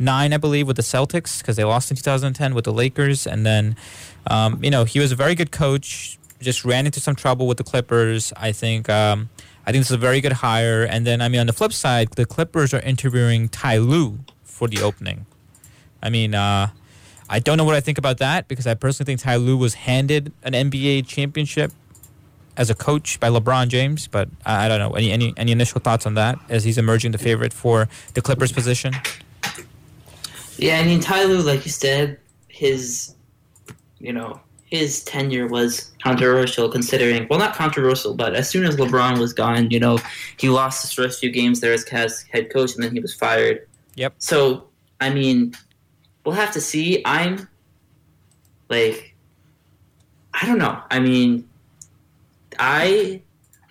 [0.01, 3.45] 2009, I believe, with the Celtics because they lost in 2010 with the Lakers, and
[3.45, 3.77] then
[4.27, 6.19] um, you know he was a very good coach.
[6.41, 8.33] Just ran into some trouble with the Clippers.
[8.37, 8.89] I think.
[8.89, 9.29] Um,
[9.67, 10.85] I think this is a very good hire.
[10.85, 14.67] And then, I mean, on the flip side, the Clippers are interviewing Ty Lue for
[14.67, 15.27] the opening.
[16.03, 16.71] I mean, uh,
[17.29, 19.75] I don't know what I think about that because I personally think Ty Lue was
[19.75, 21.73] handed an NBA championship
[22.57, 24.93] as a coach by LeBron James, but I, I don't know.
[24.93, 28.51] Any, any any initial thoughts on that as he's emerging the favorite for the Clippers
[28.51, 28.95] position?
[30.61, 32.19] Yeah, I mean, Ty Lue, like you said,
[32.49, 33.15] his,
[33.99, 39.19] you know, his tenure was controversial considering, well, not controversial, but as soon as LeBron
[39.19, 39.99] was gone, you know,
[40.37, 43.15] he lost his first few games there as Cavs head coach and then he was
[43.15, 43.67] fired.
[43.97, 44.15] Yep.
[44.19, 44.69] So,
[45.01, 45.55] I mean,
[46.25, 47.03] we'll have to see.
[47.07, 47.49] I'm,
[48.69, 49.15] like,
[50.35, 50.81] I don't know.
[50.91, 51.49] I mean,
[52.59, 53.23] I,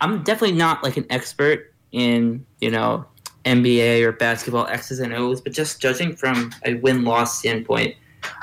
[0.01, 3.05] I'm definitely not like an expert in, you know,
[3.49, 7.95] NBA or basketball X's and O's, but just judging from a win loss standpoint,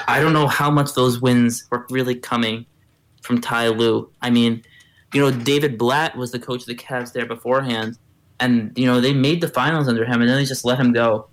[0.09, 2.67] I don't know how much those wins were really coming
[3.23, 4.11] from Ty Lue.
[4.23, 4.63] I mean,
[5.13, 7.99] you know, David Blatt was the coach of the Cavs there beforehand,
[8.41, 10.93] and you know they made the finals under him, and then they just let him
[10.93, 11.29] go,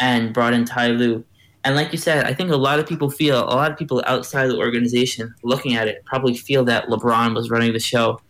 [0.00, 1.24] and brought in Ty Lue.
[1.64, 4.00] And like you said, I think a lot of people feel, a lot of people
[4.06, 8.20] outside the organization looking at it probably feel that LeBron was running the show.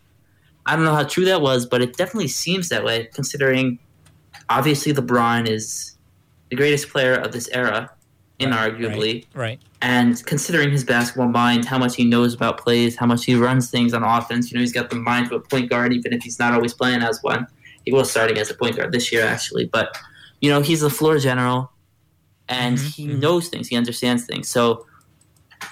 [0.65, 3.77] I don't know how true that was, but it definitely seems that way, considering
[4.49, 5.97] obviously LeBron is
[6.49, 7.91] the greatest player of this era,
[8.39, 9.25] inarguably.
[9.33, 9.59] Right.
[9.81, 13.69] And considering his basketball mind, how much he knows about plays, how much he runs
[13.69, 16.23] things on offense, you know, he's got the mind of a point guard, even if
[16.23, 17.47] he's not always playing as one.
[17.85, 19.65] He was starting as a point guard this year, actually.
[19.65, 19.97] But,
[20.41, 21.71] you know, he's the floor general
[22.49, 23.19] and Mhm, he mhm.
[23.19, 24.47] knows things, he understands things.
[24.47, 24.85] So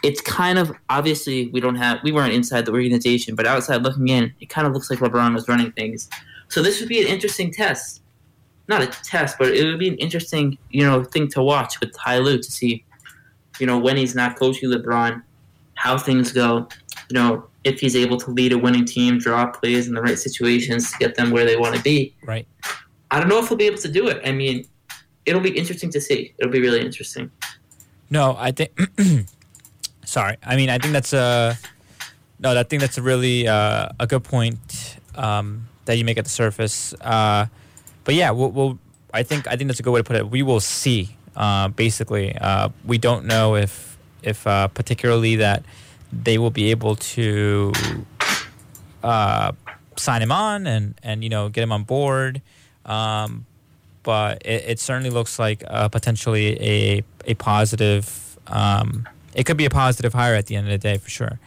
[0.04, 4.08] it's kind of obviously we don't have, we weren't inside the organization, but outside looking
[4.08, 6.10] in, it kind of looks like LeBron was running things.
[6.50, 8.02] So this would be an interesting test.
[8.68, 11.94] Not a test, but it would be an interesting, you know, thing to watch with
[11.94, 12.84] Ty Lue to see
[13.60, 15.22] you know, when he's not coaching LeBron,
[15.76, 16.68] how things go,
[17.10, 20.20] you know, if he's able to lead a winning team, draw plays in the right
[20.20, 22.16] situations to get them where they want to be.
[22.24, 22.48] Right.
[23.12, 24.22] I don't know if he'll be able to do it.
[24.26, 24.68] I mean,
[25.26, 26.34] it'll be interesting to see.
[26.38, 27.32] It'll be really interesting.
[28.10, 28.72] No, I think.
[30.06, 31.58] sorry, I mean I think that's a.
[32.40, 36.26] No, I think that's a really uh, a good point um, that you make at
[36.26, 36.94] the surface.
[37.02, 37.48] Uh,
[38.06, 38.80] but yeah, we'll, we'll.
[39.14, 40.30] I think I think that's a good way to put it.
[40.30, 41.18] We will see.
[41.36, 45.64] Uh, basically, uh, we don't know if if uh, particularly that
[46.14, 47.74] they will be able to
[49.04, 49.52] uh,
[49.98, 52.42] sign him on and and you know get him on board.
[52.86, 53.46] Um,
[54.04, 58.38] but it, it certainly looks like uh, potentially a a positive.
[58.48, 61.40] Um, it could be a positive hire at the end of the day for sure.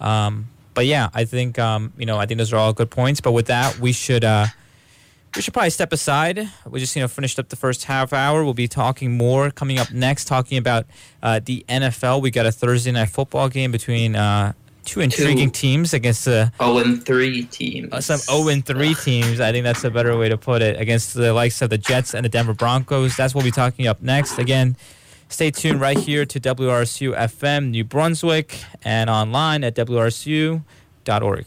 [0.00, 3.20] Um, but yeah, I think um, you know I think those are all good points.
[3.20, 4.46] But with that, we should uh,
[5.36, 6.48] we should probably step aside.
[6.66, 8.44] We just you know finished up the first half hour.
[8.44, 10.86] We'll be talking more coming up next, talking about
[11.22, 12.20] uh, the NFL.
[12.22, 14.52] We got a Thursday night football game between uh,
[14.84, 17.92] two intriguing teams against the oh and three teams.
[17.92, 19.40] uh, some 0 and 3 teams.
[19.40, 22.14] I think that's a better way to put it against the likes of the Jets
[22.14, 23.16] and the Denver Broncos.
[23.16, 24.38] That's what we'll be talking up next.
[24.38, 24.76] Again,
[25.28, 31.46] stay tuned right here to WRSU FM New Brunswick and online at WRSU.org.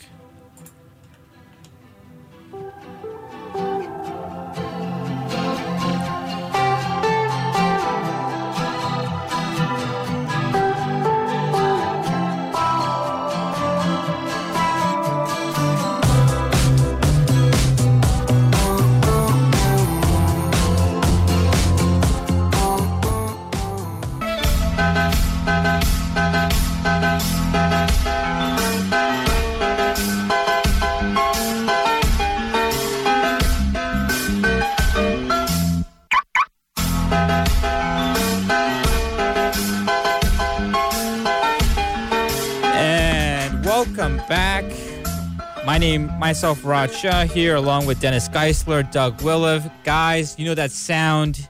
[45.83, 49.69] name, myself, Raj Shah here, along with Dennis Geisler, Doug Willig.
[49.83, 51.49] Guys, you know that sound.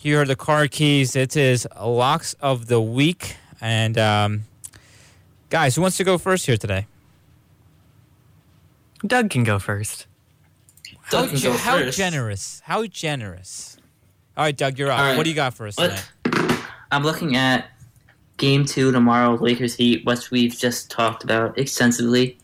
[0.00, 1.16] You heard the car keys.
[1.16, 3.36] It is locks of the week.
[3.62, 4.44] And um,
[5.48, 6.86] guys, who wants to go first here today?
[9.06, 10.06] Doug can go first.
[11.08, 11.96] Doug how, can go ge- how first.
[11.96, 12.60] generous?
[12.64, 13.78] How generous?
[14.36, 14.98] All right, Doug, you're up.
[14.98, 15.16] All right.
[15.16, 16.60] What do you got for us What- tonight?
[16.92, 17.70] I'm looking at
[18.36, 22.36] game two tomorrow, Lakers Heat, which we've just talked about extensively.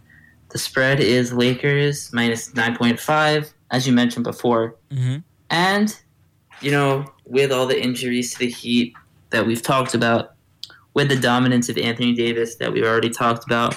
[0.50, 4.76] The spread is Lakers minus 9.5, as you mentioned before.
[4.92, 5.96] hmm And,
[6.60, 8.94] you know, with all the injuries to the Heat
[9.30, 10.34] that we've talked about,
[10.94, 13.76] with the dominance of Anthony Davis that we've already talked about,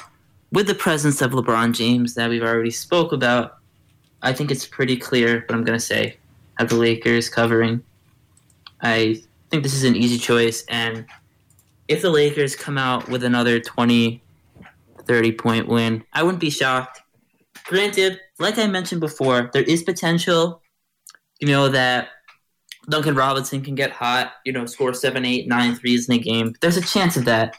[0.51, 3.57] with the presence of LeBron James that we've already spoke about,
[4.23, 6.17] I think it's pretty clear what I'm going to say.
[6.57, 7.83] Have the Lakers covering.
[8.81, 10.63] I think this is an easy choice.
[10.69, 11.05] And
[11.87, 14.22] if the Lakers come out with another 20,
[15.07, 17.01] 30 point win, I wouldn't be shocked.
[17.65, 20.61] Granted, like I mentioned before, there is potential,
[21.39, 22.09] you know, that
[22.89, 26.53] Duncan Robinson can get hot, you know, score seven, eight, nine threes in a game.
[26.61, 27.55] There's a chance of that.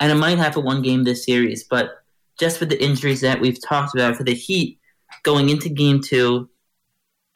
[0.00, 2.02] And it might happen one game this series, but
[2.38, 4.78] just with the injuries that we've talked about for the Heat
[5.22, 6.48] going into game two,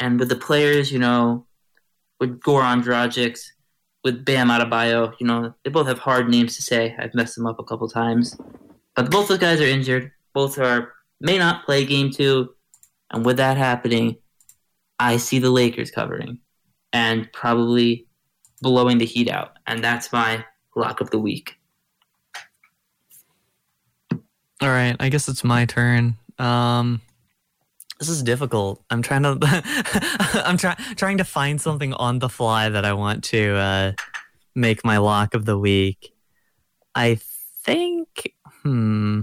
[0.00, 1.46] and with the players, you know,
[2.20, 3.38] with Goran Dragic,
[4.04, 6.94] with Bam Adebayo, you know, they both have hard names to say.
[6.98, 8.36] I've messed them up a couple times.
[8.98, 10.10] But both of those guys are injured.
[10.34, 12.56] Both are may not play game two.
[13.12, 14.16] And with that happening,
[14.98, 16.40] I see the Lakers covering
[16.92, 18.08] and probably
[18.60, 19.56] blowing the Heat out.
[19.68, 21.54] And that's my lock of the week.
[24.60, 26.16] All right, I guess it's my turn.
[26.40, 27.00] Um,
[28.00, 28.82] this is difficult.
[28.90, 29.38] I'm trying to,
[30.44, 33.92] I'm trying trying to find something on the fly that I want to uh,
[34.56, 36.12] make my lock of the week.
[36.96, 37.20] I
[37.62, 39.20] think, hmm.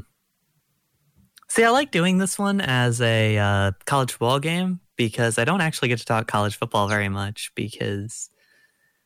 [1.48, 5.62] See, I like doing this one as a uh, college football game because I don't
[5.62, 8.30] actually get to talk college football very much because,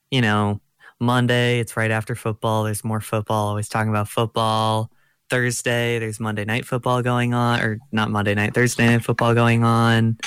[0.10, 0.60] you know,
[1.00, 2.64] Monday it's right after football.
[2.64, 3.50] There's more football.
[3.50, 4.92] Always talking about football.
[5.30, 9.64] Thursday, there's Monday night football going on, or not Monday night, Thursday night football going
[9.64, 10.18] on.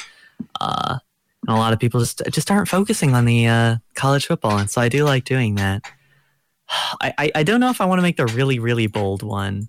[0.60, 0.98] Uh,
[1.46, 4.70] and a lot of people just just aren't focusing on the uh, college football, and
[4.70, 5.82] so I do like doing that.
[6.68, 9.68] I, I, I don't know if I want to make the really really bold one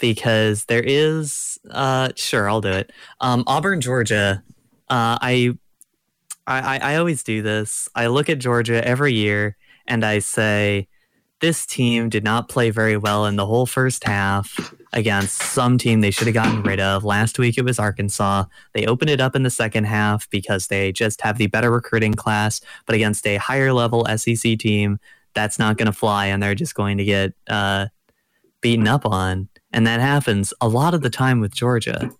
[0.00, 2.92] because there is uh sure I'll do it.
[3.20, 4.42] Um, Auburn, Georgia.
[4.88, 5.54] Uh, I,
[6.46, 7.88] I I always do this.
[7.94, 10.88] I look at Georgia every year and I say
[11.40, 16.00] this team did not play very well in the whole first half against some team
[16.00, 17.02] they should have gotten rid of.
[17.02, 18.44] Last week it was Arkansas.
[18.74, 22.14] They opened it up in the second half because they just have the better recruiting
[22.14, 24.98] class, but against a higher level SEC team,
[25.34, 27.86] that's not going to fly and they're just going to get uh,
[28.60, 29.48] beaten up on.
[29.72, 32.10] And that happens a lot of the time with Georgia.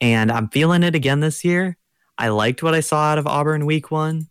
[0.00, 1.76] And I'm feeling it again this year.
[2.18, 4.28] I liked what I saw out of Auburn week one.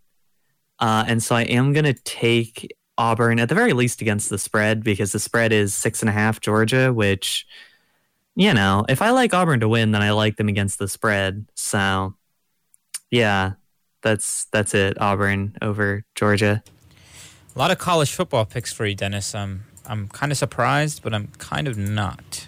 [0.79, 4.37] Uh, and so I am going to take Auburn at the very least against the
[4.37, 7.47] spread because the spread is six and a half Georgia, which,
[8.35, 11.45] you know, if I like Auburn to win, then I like them against the spread.
[11.55, 12.15] So,
[13.09, 13.53] yeah,
[14.01, 14.99] that's that's it.
[15.01, 16.63] Auburn over Georgia.
[17.55, 19.33] A lot of college football picks for you, Dennis.
[19.33, 22.47] Um, I'm kind of surprised, but I'm kind of not.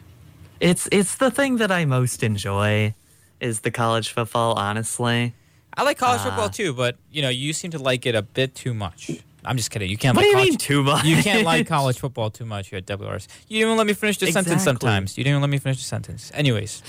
[0.60, 2.93] It's it's the thing that I most enjoy
[3.39, 4.54] is the college football.
[4.54, 5.34] Honestly,
[5.75, 6.25] I like college Ah.
[6.25, 9.10] football too, but you know, you seem to like it a bit too much.
[9.43, 9.89] I'm just kidding.
[9.89, 11.04] You can't What like do you college mean too much?
[11.12, 13.27] You can't like college football too much here at WRS.
[13.47, 15.17] You didn't even let me finish the sentence sometimes.
[15.17, 16.32] You didn't even let me finish the sentence.
[16.36, 16.84] Anyways,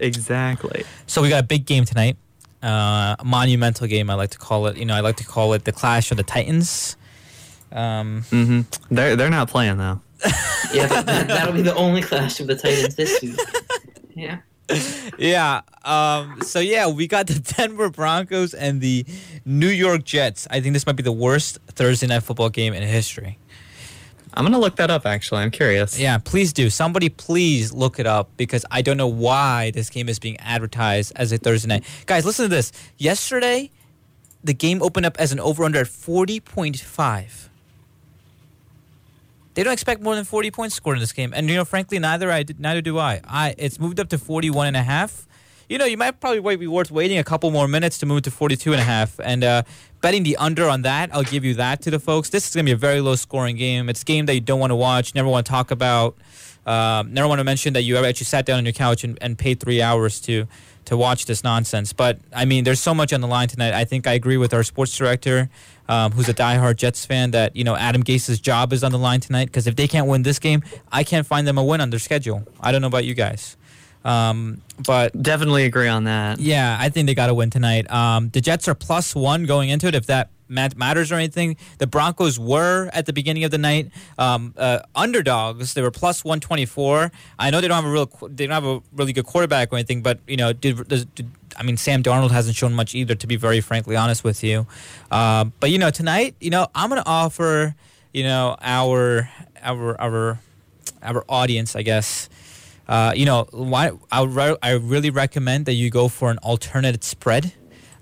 [0.00, 0.84] exactly.
[1.06, 2.16] so we got a big game tonight.
[2.62, 4.76] Uh, a monumental game, I like to call it.
[4.76, 6.96] You know, I like to call it the clash of the Titans.
[7.74, 8.60] Um, hmm
[8.90, 10.00] They're they're not playing though.
[10.72, 13.38] Yeah, that, that, that'll be the only clash of the Titans this week.
[14.16, 14.38] Yeah.
[15.18, 15.60] yeah.
[15.84, 19.04] Um, so yeah, we got the Denver Broncos and the
[19.44, 20.48] New York Jets.
[20.50, 23.38] I think this might be the worst Thursday night football game in history.
[24.36, 25.06] I'm gonna look that up.
[25.06, 25.96] Actually, I'm curious.
[25.98, 26.68] Yeah, please do.
[26.70, 31.12] Somebody please look it up because I don't know why this game is being advertised
[31.14, 31.84] as a Thursday night.
[32.06, 32.72] Guys, listen to this.
[32.98, 33.70] Yesterday,
[34.42, 37.48] the game opened up as an over under at 40.5.
[39.54, 41.32] They don't expect more than 40 points scored in this game.
[41.34, 43.20] And you know, frankly, neither I neither do I.
[43.24, 45.26] I it's moved up to 41 and a half.
[45.68, 48.30] You know, you might probably be worth waiting a couple more minutes to move to
[48.30, 49.62] 42 and a half and uh,
[50.02, 51.08] betting the under on that.
[51.14, 52.28] I'll give you that to the folks.
[52.28, 53.88] This is going to be a very low scoring game.
[53.88, 56.16] It's a game that you don't want to watch, never want to talk about.
[56.66, 59.18] Um, never want to mention that you ever actually sat down on your couch and,
[59.20, 60.46] and paid three hours to
[60.86, 61.92] to watch this nonsense.
[61.92, 63.74] But I mean, there's so much on the line tonight.
[63.74, 65.48] I think I agree with our sports director,
[65.88, 68.98] um, who's a diehard Jets fan, that you know Adam Gase's job is on the
[68.98, 69.46] line tonight.
[69.46, 72.00] Because if they can't win this game, I can't find them a win on their
[72.00, 72.42] schedule.
[72.60, 73.56] I don't know about you guys,
[74.04, 76.40] um, but Definitely agree on that.
[76.40, 77.90] yeah, I think they got to win tonight.
[77.90, 79.94] Um, the Jets are plus one going into it.
[79.94, 84.54] If that matters or anything, the Broncos were at the beginning of the night um,
[84.56, 85.74] uh, underdogs.
[85.74, 87.10] They were plus one twenty four.
[87.38, 89.76] I know they don't have a real, they don't have a really good quarterback or
[89.76, 93.26] anything, but you know, did, did I mean Sam Darnold hasn't shown much either, to
[93.26, 94.66] be very frankly honest with you.
[95.10, 97.74] Um, but you know, tonight, you know, I'm gonna offer,
[98.12, 99.30] you know, our
[99.62, 100.40] our our
[101.02, 102.28] our audience, I guess.
[102.86, 107.02] Uh, you know, why I re- I really recommend that you go for an alternate
[107.02, 107.54] spread.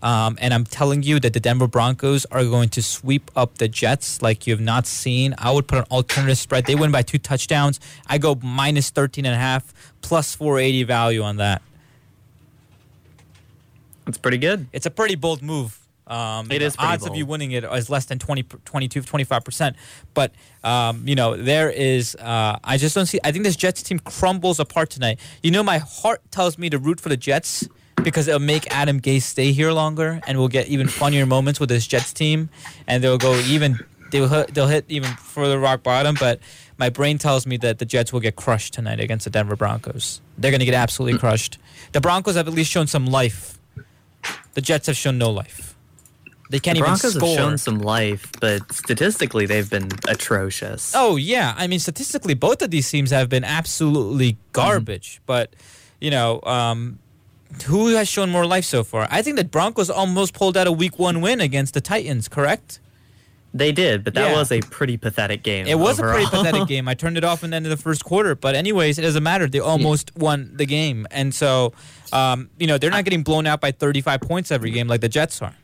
[0.02, 3.68] Um, and I'm telling you that the Denver Broncos are going to sweep up the
[3.68, 5.34] Jets like you have not seen.
[5.38, 6.66] I would put an alternative spread.
[6.66, 7.78] They win by two touchdowns.
[8.08, 11.62] I go minus 13 and a half plus 480 value on that.
[14.04, 14.66] That's pretty good.
[14.72, 15.78] It's a pretty bold move.
[16.06, 19.74] Um, It is odds of you winning it is less than 20, 22, 25%.
[20.14, 20.32] But,
[20.64, 24.00] um, you know, there is, uh, I just don't see, I think this Jets team
[24.00, 25.20] crumbles apart tonight.
[25.44, 27.68] You know, my heart tells me to root for the Jets
[28.02, 31.68] because it'll make Adam Gase stay here longer and we'll get even funnier moments with
[31.68, 32.50] this Jets team.
[32.86, 33.78] And they'll go even,
[34.10, 36.16] they'll hit, they'll hit even further rock bottom.
[36.18, 36.40] But
[36.78, 40.20] my brain tells me that the Jets will get crushed tonight against the Denver Broncos.
[40.38, 41.58] They're going to get absolutely crushed.
[41.92, 43.58] The Broncos have at least shown some life.
[44.54, 45.72] The Jets have shown no life.
[46.52, 47.28] They can't the Broncos even score.
[47.30, 50.92] have shown some life, but statistically they've been atrocious.
[50.94, 55.22] Oh yeah, I mean statistically, both of these teams have been absolutely garbage.
[55.24, 55.54] But
[55.98, 56.98] you know, um,
[57.66, 59.06] who has shown more life so far?
[59.10, 62.28] I think that Broncos almost pulled out a Week One win against the Titans.
[62.28, 62.80] Correct?
[63.54, 64.38] They did, but that Yeah.
[64.38, 65.66] was a pretty pathetic game.
[65.66, 66.88] It was a pretty pathetic game.
[66.88, 68.34] I turned it off in the end of the first quarter.
[68.34, 69.46] But anyways, it doesn't matter.
[69.46, 71.74] They almost won the game, and so
[72.14, 75.08] um, you know they're not getting blown out by 35 points every game like the
[75.08, 75.54] Jets are.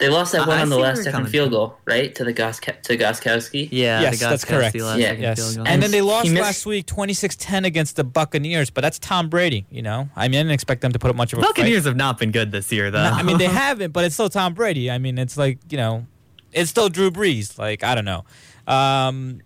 [0.00, 1.52] They lost that one I on the last second field from.
[1.58, 2.14] goal, right?
[2.14, 3.68] To the Gosk- to Gostkowski.
[3.70, 4.74] Yeah, Yes, the that's correct.
[4.76, 5.12] last Yeah.
[5.12, 5.64] Yes, field goal.
[5.68, 9.66] and then they lost missed- last week 26-10 against the Buccaneers, but that's Tom Brady.
[9.70, 11.48] You know, I mean, I didn't expect them to put up much of a fight.
[11.54, 13.02] Buccaneers have not been good this year, though.
[13.04, 14.90] No, I mean, they haven't, but it's still Tom Brady.
[14.90, 16.06] I mean, it's like you know,
[16.52, 17.58] it's still Drew Brees.
[17.58, 18.24] Like I don't know.
[18.66, 19.40] Um,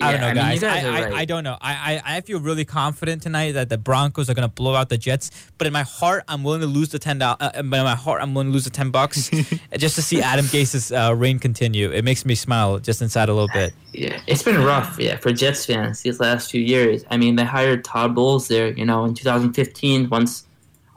[0.00, 0.54] I don't know, Yeah, I mean, guys.
[0.54, 1.12] you guys I, are I, right.
[1.14, 1.56] I don't know.
[1.60, 4.88] I, I, I feel really confident tonight that the Broncos are going to blow out
[4.88, 5.30] the Jets.
[5.58, 7.38] But in my heart, I'm willing to lose the ten dollars.
[7.40, 9.28] Uh, but in my heart, I'm willing to lose the ten bucks
[9.76, 11.90] just to see Adam Gase's uh, reign continue.
[11.90, 13.72] It makes me smile just inside a little bit.
[13.92, 17.04] Yeah, it's been rough, yeah, for Jets fans these last few years.
[17.10, 20.44] I mean, they hired Todd Bowles there, you know, in 2015 once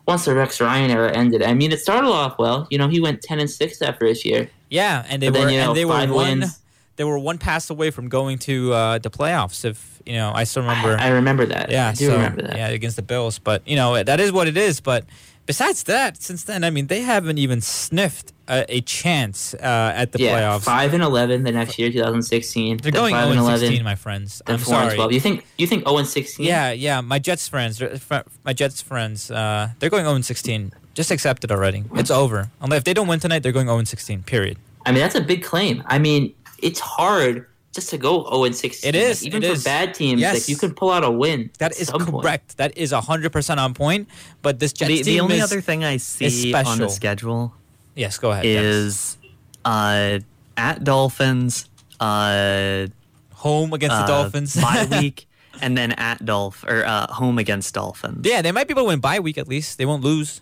[0.08, 1.44] once the Rex Ryan era ended.
[1.44, 2.68] I mean, it started off well.
[2.70, 4.50] You know, he went 10 and 6 after his year.
[4.70, 6.40] Yeah, and they But then, were you know, and they were five one.
[6.40, 6.60] wins.
[6.98, 9.66] They were one pass away from going to uh, the playoffs.
[9.66, 10.98] If you know, I still remember.
[11.00, 11.72] I remember that.
[11.72, 12.58] Yeah, I do so, remember that.
[12.58, 13.40] Yeah, against the Bills.
[13.40, 14.82] But you know that is what it is.
[14.82, 15.06] But
[15.46, 20.12] besides that, since then, I mean, they haven't even sniffed a, a chance uh, at
[20.12, 20.64] the yeah, playoffs.
[20.64, 22.78] 5 and 11 the next year, 2016.
[22.78, 23.60] They're then going 5 0 and and 11.
[23.60, 24.42] 16, my friends.
[24.46, 24.96] I'm 4 and sorry.
[24.96, 25.12] 12.
[25.14, 26.46] You think you think 0 and 16?
[26.46, 27.02] Yeah, yeah.
[27.02, 28.00] My Jets friends, they're-
[28.44, 30.74] my Jets friends, uh, they're going 0 and 16.
[30.94, 31.86] Just accept it already.
[31.96, 32.52] It's over.
[32.60, 34.24] Unless if they don't win tonight, they're going 0 and 16.
[34.24, 34.58] Period.
[34.86, 35.84] I mean, that's a big claim.
[35.86, 38.90] I mean, it's hard just to go 0 and 16.
[38.90, 39.64] It is, Like, even it for is.
[39.64, 40.34] bad teams, Yes.
[40.34, 41.50] like you can pull out a win.
[41.60, 42.24] That is at is some point.
[42.24, 42.58] correct.
[42.58, 44.10] That is 100% on point.
[44.42, 46.88] But this Jets the, team the only is, other thing I see on special.
[46.88, 47.54] the schedule
[47.96, 48.44] Yes, go ahead.
[48.44, 48.76] Dennis.
[48.76, 49.18] is
[49.64, 50.20] uh,
[50.58, 52.88] at Dolphins, uh,
[53.34, 54.56] home against the uh, Dolphins.
[54.56, 55.28] bye week,
[55.62, 58.26] and then at Dolph or uh, home against Dolphins.
[58.28, 59.78] Yeah, they might be able to win bye week at least.
[59.78, 60.42] They won't lose.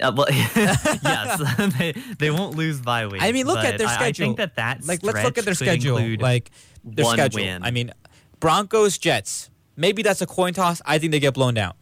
[0.00, 3.22] Uh, well, yes, they, they won't lose by week.
[3.22, 4.26] I mean, look at their I- I, schedule.
[4.26, 5.98] think that that like let's look at their schedule.
[6.18, 6.50] Like
[6.84, 7.42] their one schedule.
[7.42, 7.62] win.
[7.62, 7.92] I mean,
[8.40, 9.50] Broncos, Jets.
[9.76, 10.82] Maybe that's a coin toss.
[10.84, 11.76] I think they get blown out.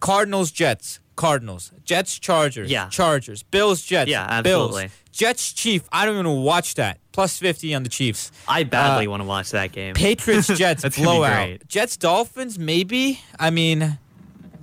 [0.00, 1.00] Cardinals, Jets.
[1.16, 2.88] Cardinals, Jets, Chargers, Yeah.
[2.90, 4.90] Chargers, Bills, Jets, Yeah, Bills, absolutely.
[5.12, 5.82] Jets, Chief.
[5.90, 6.98] I don't even watch that.
[7.12, 8.30] Plus fifty on the Chiefs.
[8.46, 9.94] I badly uh, want to watch that game.
[9.94, 11.66] Patriots, Jets, blowout.
[11.66, 13.20] Jets, Dolphins, maybe.
[13.40, 13.98] I mean,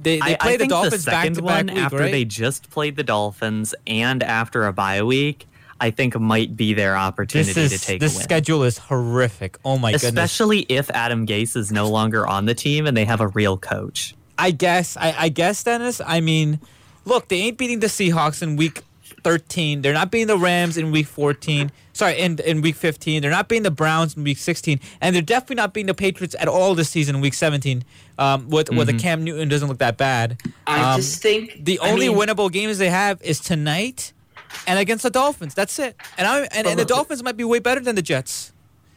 [0.03, 1.97] they they I, play I the Dolphins the back second to back one week, after
[1.97, 2.11] right?
[2.11, 5.47] they just played the Dolphins and after a bye week,
[5.79, 9.57] I think might be their opportunity is to take this schedule is horrific.
[9.65, 10.03] Oh my goodness.
[10.03, 13.57] Especially if Adam Gase is no longer on the team and they have a real
[13.57, 14.15] coach.
[14.37, 16.01] I guess I, I guess Dennis.
[16.05, 16.59] I mean,
[17.05, 18.81] look, they ain't beating the Seahawks in week
[19.23, 19.81] 13.
[19.81, 21.71] They're not beating the Rams in week 14.
[21.93, 23.21] Sorry, in in week 15.
[23.21, 26.35] They're not beating the Browns in week 16, and they're definitely not beating the Patriots
[26.39, 27.83] at all this season in week 17.
[28.17, 30.41] Um, with with the Cam Newton doesn't look that bad.
[30.67, 34.13] I Um, just think the I only mean, winnable games they have is tonight
[34.67, 35.53] and against the Dolphins.
[35.53, 35.95] That's it.
[36.17, 38.51] And I and, and the Dolphins might be way better than the Jets.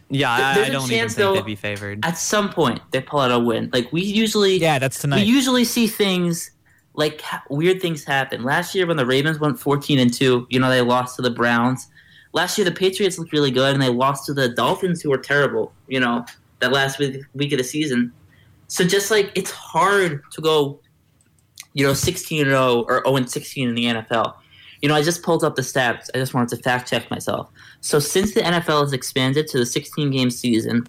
[0.08, 2.04] Yeah, Th- I, there's I a don't even chance, think though, they'd be favored.
[2.04, 3.70] at some point they pull out a win.
[3.72, 5.16] Like we usually Yeah, that's tonight.
[5.16, 6.50] we usually see things
[6.96, 8.42] like weird things happen.
[8.42, 11.30] Last year when the Ravens went 14 and 2, you know, they lost to the
[11.30, 11.88] Browns.
[12.32, 15.18] Last year the Patriots looked really good and they lost to the Dolphins who were
[15.18, 16.24] terrible, you know,
[16.60, 18.12] that last week, week of the season.
[18.68, 20.80] So just like it's hard to go
[21.76, 24.34] you know 16 and 0 or 0 and 16 in the NFL.
[24.80, 26.08] You know, I just pulled up the stats.
[26.14, 27.50] I just wanted to fact check myself.
[27.80, 30.86] So since the NFL has expanded to the 16 game season,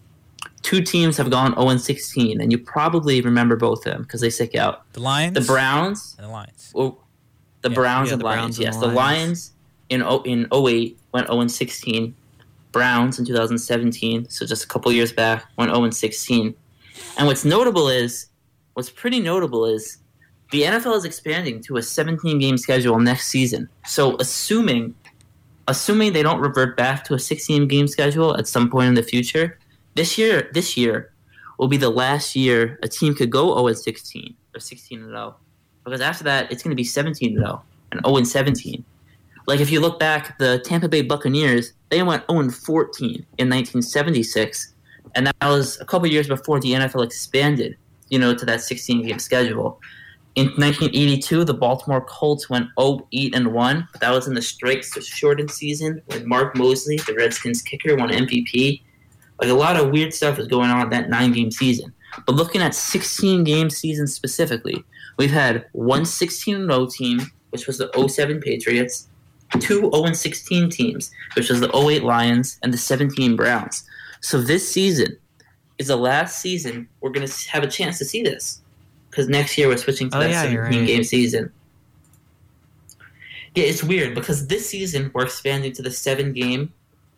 [0.67, 4.19] two teams have gone 0 and 16, and you probably remember both of them because
[4.19, 4.91] they stick out.
[4.91, 5.33] the Lions.
[5.33, 6.71] The Browns, And the Lions.
[6.75, 6.99] well,
[7.61, 8.57] the Yeah, Browns yeah, and the Lions.
[8.57, 9.17] Browns yes, the the Lions.
[9.21, 9.51] Lions
[9.89, 12.13] in o, in 08 went 0 and 16.
[12.73, 16.53] Browns in 2017, so just a couple years back, went 0 and 16.
[17.17, 18.27] And what's notable is,
[18.73, 19.99] what's pretty notable is,
[20.51, 23.69] the NFL is expanding to a 17 game schedule next season.
[23.85, 24.95] So assuming,
[25.69, 29.03] assuming they don't revert back to a 16 game schedule at some point in the
[29.03, 29.57] future,
[29.97, 31.11] this year, this year
[31.57, 35.09] will be the last year a team could go 0 and 16 or 16 and
[35.09, 35.35] 0
[35.83, 38.83] because after that it's going to be 17 and 0 and 0 and 17.
[39.47, 43.49] Like if you look back, the Tampa Bay Buccaneers they went 0 and 14 in
[43.49, 44.73] 1976,
[45.15, 47.75] and that was a couple years before the NFL expanded,
[48.09, 49.79] you know, to that 16 game schedule.
[50.35, 54.41] In 1982, the Baltimore Colts went 0 8 and 1, but that was in the
[54.41, 58.81] strikes shortened season when Mark Moseley, the Redskins kicker, won MVP.
[59.39, 61.93] Like a lot of weird stuff is going on that nine game season.
[62.25, 64.83] But looking at 16 game season specifically,
[65.17, 67.19] we've had one 16 0 team,
[67.51, 69.07] which was the 07 Patriots,
[69.59, 73.83] two 0 16 teams, which was the 08 Lions and the 17 Browns.
[74.21, 75.17] So this season
[75.77, 78.61] is the last season we're going to have a chance to see this.
[79.09, 80.87] Because next year we're switching to Oh, that yeah, 17 right.
[80.87, 81.51] game season.
[83.55, 86.71] Yeah, it's weird because this season we're expanding to the seven game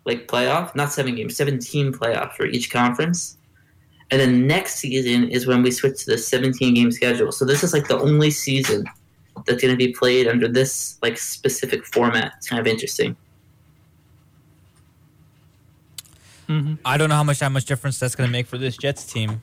[0.10, 3.38] like playoff, not seven games, seven team playoff for each conference.
[4.12, 7.32] And then next season is when we switch to the 17 game schedule.
[7.32, 8.86] So this is like the only season
[9.45, 12.34] that's going to be played under this like specific format.
[12.38, 13.16] It's kind of interesting.
[16.47, 19.05] hmm I don't know how much that much difference that's gonna make for this Jets
[19.05, 19.41] team.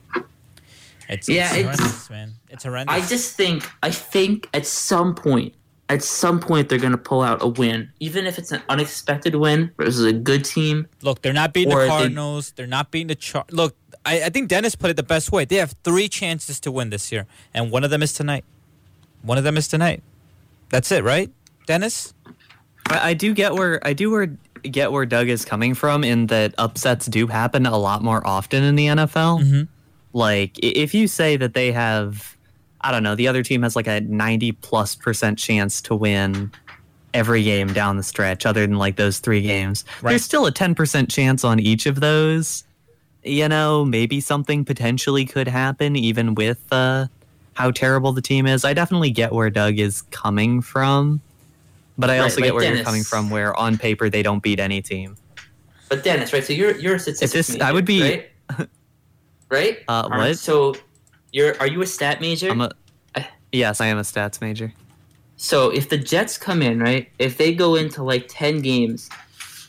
[1.09, 2.33] It's, Yeah, it's it's- horrendous, man.
[2.49, 2.93] It's horrendous.
[2.95, 5.53] I just think I think at some point,
[5.89, 9.35] at some point they're going to pull out a win, even if it's an unexpected
[9.35, 10.87] win versus a good team.
[11.01, 11.21] look.
[11.21, 12.51] They're not beating the Cardinals.
[12.51, 13.45] They, are not beating the Char.
[13.51, 13.75] Look,
[14.05, 15.45] I, I think Dennis put it the best way.
[15.45, 18.43] They have three chances to win this year, and one of them is tonight.
[19.21, 20.03] One of them is tonight.
[20.69, 21.31] That's it, right,
[21.65, 22.13] Dennis?
[22.89, 26.27] I, I do get where I do where get where Doug is coming from in
[26.27, 29.41] that upsets do happen a lot more often in the NFL.
[29.41, 29.67] Mhm.
[30.13, 32.36] Like if you say that they have,
[32.81, 36.51] I don't know, the other team has like a ninety plus percent chance to win
[37.13, 39.83] every game down the stretch, other than like those three games.
[40.01, 40.11] Right.
[40.11, 42.63] There's still a ten percent chance on each of those.
[43.23, 47.07] You know, maybe something potentially could happen even with uh,
[47.55, 48.63] how terrible the team is.
[48.63, 51.19] I definitely get where Doug is coming from.
[51.97, 54.43] But I Right, also like get where you're coming from, where on paper they don't
[54.43, 55.17] beat any team.
[55.89, 56.43] But Dennis, right?
[56.43, 58.29] So you're you're a statistics this- major, I would be- right.
[59.49, 59.79] right?
[59.87, 60.37] Uh, what?
[60.37, 60.75] So
[61.37, 62.49] you're are you a stat major?
[62.51, 62.71] I'm a
[63.51, 64.73] yes, I am a stats major.
[65.37, 69.07] So if the Jets come in, right, if they go into like 10 games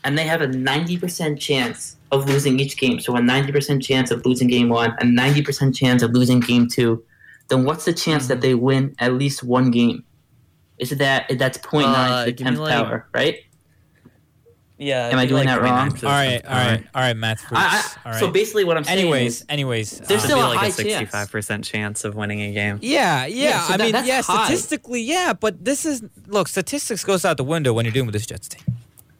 [0.02, 4.24] and they have a 90% chance of losing each game, so a 90% chance of
[4.24, 7.04] losing game one, a 90% chance of losing game two,
[7.48, 8.28] then what's the chance Mm-hmm.
[8.28, 10.04] that they win at least one game?
[10.78, 13.36] Is it that that's 0.9 Uh, to the 10th like- power, right?
[14.78, 15.08] Yeah.
[15.08, 15.88] Am I it'd be doing that wrong?
[15.92, 17.40] All right, all right, all right, Matt.
[17.50, 18.20] I, I, all right.
[18.20, 20.58] So basically, what I'm saying anyways, is, anyways, There's uh, still It'd a be like
[20.58, 20.76] a chance.
[20.76, 22.78] sixty-five percent chance of winning a game.
[22.80, 23.44] Yeah, yeah.
[23.48, 24.44] Yeah, so I that- mean, that's yeah, high.
[24.44, 28.12] statistically, yeah, but this is look, statistics goes out the window when you're dealing with
[28.14, 28.62] this Jets team.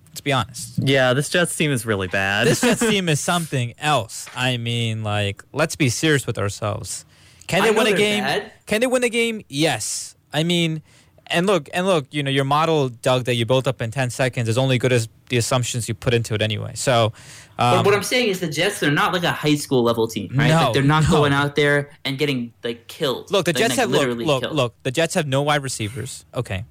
[0.09, 0.79] Let's be honest.
[0.79, 2.47] Yeah, this Jets team is really bad.
[2.47, 4.27] This Jets team is something else.
[4.35, 7.05] I mean, like, let's be serious with ourselves.
[7.47, 8.25] Can they win a game?
[8.25, 8.53] bad.
[8.67, 9.43] Can they win a game?
[9.49, 10.17] Yes.
[10.33, 10.83] I mean,
[11.31, 14.11] and look, and look, you know, your model, Doug, that you built up in 10
[14.11, 16.73] seconds is only good as the assumptions you put into it anyway.
[16.75, 17.13] So,
[17.59, 20.09] um, But what I'm saying is the Jets, they're not like a high school level
[20.09, 20.49] team, right?
[20.49, 21.11] No, like they're not no.
[21.11, 23.31] going out there and getting like killed.
[23.31, 24.57] Look, the Jets like, have look, literally look, killed.
[24.57, 24.75] look.
[24.83, 26.25] The Jets have no wide receivers.
[26.35, 26.65] Okay,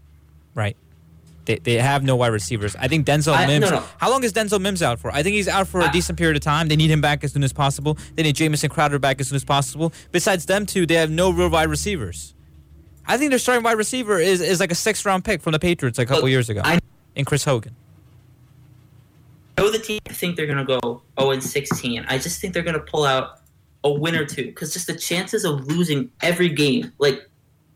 [0.53, 0.75] right.
[1.45, 2.75] They, they have no wide receivers.
[2.75, 3.71] I think Denzel I- Mims.
[3.71, 3.81] no.
[3.99, 5.11] How long is Denzel Mims out for?
[5.11, 6.67] I think he's out for a decent period of time.
[6.67, 7.97] They need him back as soon as possible.
[8.15, 9.93] They need Jamison Crowder back as soon as possible.
[10.11, 12.33] Besides them two, they have no real wide receivers.
[13.07, 15.59] I think their starting wide receiver is, is like a sixth round pick from the
[15.59, 16.61] Patriots a couple Look, years ago.
[16.63, 16.79] I-
[17.15, 17.75] in Chris Hogan.
[19.57, 22.05] I know the team I think they're going to go 0 and 16.
[22.07, 23.41] I just think they're going to pull out
[23.83, 27.27] a win or two because just the chances of losing every game, like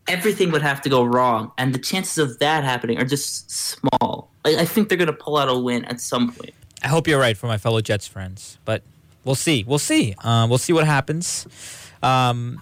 [0.06, 4.30] everything would have to go wrong, and the chances of that happening are just small.
[4.44, 6.54] Like, I think they're going to pull out a win at some point.
[6.84, 8.82] I hope you're right for my fellow Jets friends, but
[9.24, 9.64] we'll see.
[9.66, 10.14] We'll see.
[10.22, 11.46] Um, we'll see what happens.
[12.02, 12.60] Um,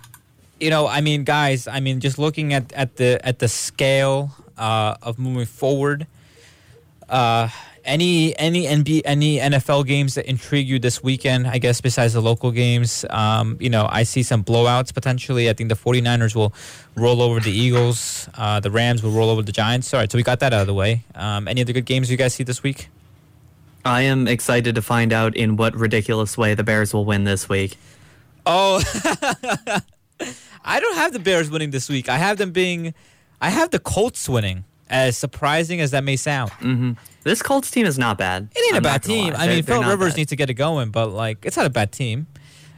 [0.60, 4.32] you know, I mean, guys, I mean, just looking at, at the at the scale
[4.58, 6.06] uh, of moving forward,
[7.08, 7.48] uh,
[7.84, 11.46] any any NB any NFL games that intrigue you this weekend?
[11.46, 15.48] I guess besides the local games, um, you know, I see some blowouts potentially.
[15.48, 16.52] I think the 49ers will
[16.94, 18.28] roll over the Eagles.
[18.34, 19.92] Uh, the Rams will roll over the Giants.
[19.92, 21.04] All right, so we got that out of the way.
[21.14, 22.88] Um, any other good games you guys see this week?
[23.84, 27.48] I am excited to find out in what ridiculous way the Bears will win this
[27.48, 27.78] week.
[28.44, 28.82] Oh,
[30.64, 32.08] I don't have the Bears winning this week.
[32.08, 32.94] I have them being,
[33.40, 34.64] I have the Colts winning.
[34.92, 36.92] As surprising as that may sound, hmm
[37.22, 38.48] This Colts team is not bad.
[38.56, 39.34] it ain't a I'm bad team.
[39.36, 40.16] I mean, Phil Rivers bad.
[40.16, 42.26] needs to get it going, but like, it's not a bad team.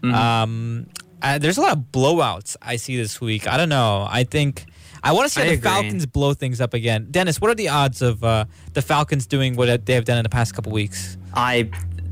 [0.03, 0.13] Mhm.
[0.13, 0.87] Um,
[1.23, 3.49] uh, there's a lot of blowouts I see this week.
[3.49, 4.07] I don't know.
[4.11, 4.67] I think
[5.03, 5.71] I want to see I the agree.
[5.71, 7.07] Falcons blow things up again.
[7.11, 10.23] Dennis, what are the odds of uh, the Falcons doing what they have done in
[10.23, 11.17] the past couple weeks?
[11.33, 11.71] I,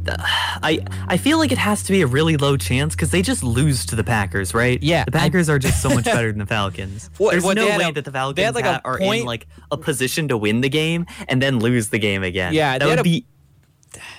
[0.09, 3.43] I, I feel like it has to be a really low chance because they just
[3.43, 4.83] lose to the Packers, right?
[4.83, 7.11] Yeah, the I- Packers are just so much better than the Falcons.
[7.19, 10.29] There's no way a- that the Falcons like ha- are point- in like a position
[10.29, 12.55] to win the game and then lose the game again.
[12.55, 13.25] Yeah, that would a- be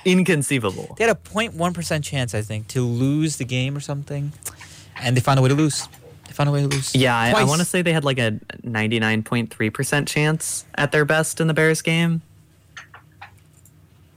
[0.05, 0.95] inconceivable.
[0.97, 4.31] They had a 0.1 percent chance, I think, to lose the game or something,
[5.01, 5.87] and they found a way to lose.
[6.27, 6.93] They found a way to lose.
[6.95, 8.31] Yeah, I, I want to say they had like a
[8.63, 12.21] 99.3% chance at their best in the Bears game.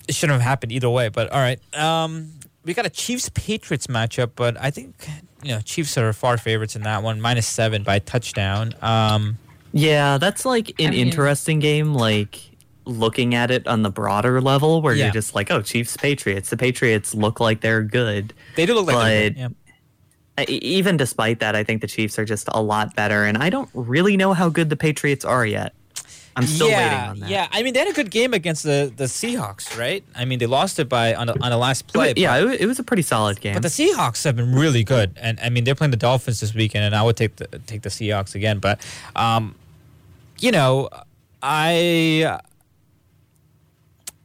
[0.09, 1.09] It shouldn't have happened either way.
[1.09, 2.31] But all right, um,
[2.65, 4.95] we got a Chiefs Patriots matchup, but I think
[5.43, 8.75] you know Chiefs are far favorites in that one, minus seven by touchdown.
[8.83, 9.39] Um,
[9.73, 11.95] Yeah, that's like an I mean- interesting game.
[11.95, 12.41] Like
[12.87, 15.05] looking at it on the broader level, where Yeah.
[15.07, 16.51] you're just like, oh, Chiefs, Patriots.
[16.51, 18.35] The Patriots look like they're good.
[18.57, 19.49] they do look like they're good, yeah.
[20.37, 23.49] I- Even despite that, I think the Chiefs are just a lot better, and I
[23.51, 25.73] don't really know how good the Patriots are yet.
[26.37, 27.31] I'm still yeah, waiting on that.
[27.31, 27.49] yeah.
[27.53, 30.03] I mean, they had a good game against the, the Seahawks, right?
[30.17, 32.09] I mean, they lost it by on the, on the last It play.
[32.09, 33.55] wa- yeah, but, it wa- it was a pretty solid game.
[33.55, 36.53] but the Seahawks have been really good, and I mean, they're playing the Dolphins this
[36.55, 38.59] weekend, and I would take the take the Seahawks again.
[38.59, 38.81] But,
[39.15, 39.55] um,
[40.41, 40.89] you know,
[41.43, 42.41] I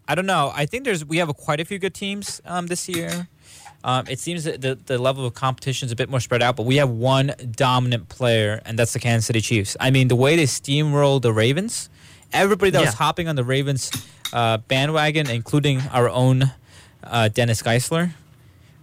[0.07, 0.51] I don't know.
[0.55, 3.27] I think there's we have a, quite a few good teams um, this year.
[3.83, 6.57] Um, it seems that the, the level of competition is a bit more spread out,
[6.57, 9.77] but we have one dominant player, and that's the Kansas City Chiefs.
[9.79, 11.89] I mean, the way they steamroll the Ravens,
[12.33, 13.91] everybody that was hopping on the Ravens
[14.33, 16.51] uh, bandwagon, including our own
[17.03, 18.11] uh, Dennis Geisler.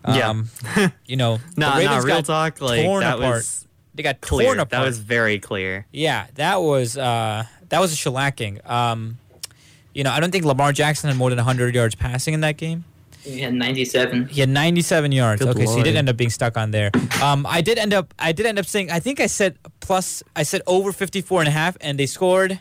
[0.08, 0.28] Yeah.
[0.28, 0.48] Um,
[1.06, 2.60] you know, no, the no, real got talk.
[2.60, 3.36] Like torn that apart.
[3.36, 4.46] was they got clear.
[4.48, 4.70] torn apart.
[4.70, 5.86] That was very clear.
[5.90, 8.68] Yeah, that was uh, that was a shellacking.
[8.68, 9.18] Um,
[9.94, 12.58] you know, I don't think Lamar Jackson had more than 100 yards passing in that
[12.58, 12.84] game.
[13.22, 14.28] He had 97.
[14.28, 15.40] He had 97 yards.
[15.42, 16.90] Good okay, so he did end up being stuck on there.
[17.20, 20.22] Um, I did end up I did end up saying I think I said plus
[20.36, 22.60] I said over 54 and a half and they scored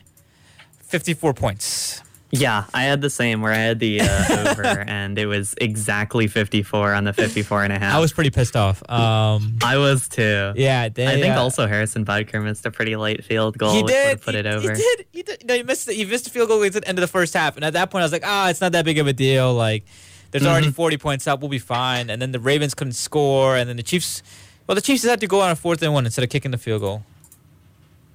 [0.88, 2.02] 54 points.
[2.32, 6.28] Yeah, I had the same where I had the uh, over, and it was exactly
[6.28, 7.96] 54 on the 54 and a half.
[7.96, 8.82] I was pretty pissed off.
[8.90, 10.52] Um, I was too.
[10.56, 13.84] yeah, they, I think uh, also Harrison Butker missed a pretty late field goal, he
[13.84, 14.70] did put he, it over.
[14.70, 15.06] He did.
[15.14, 15.46] He did.
[15.48, 15.86] No, he missed.
[15.86, 17.74] The, he missed the field goal at the end of the first half, and at
[17.74, 19.54] that point, I was like, ah, it's not that big of a deal.
[19.54, 19.86] Like,
[20.32, 20.74] there's already Mm-hmm.
[20.76, 21.40] 40 points up.
[21.40, 22.10] We'll be fine.
[22.10, 24.24] And then the Ravens couldn't score, and then the Chiefs.
[24.68, 26.58] Well, the Chiefs had to go on a fourth and one instead of kicking the
[26.58, 27.04] field goal.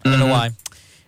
[0.05, 0.31] I don't know Mhm.
[0.31, 0.51] why.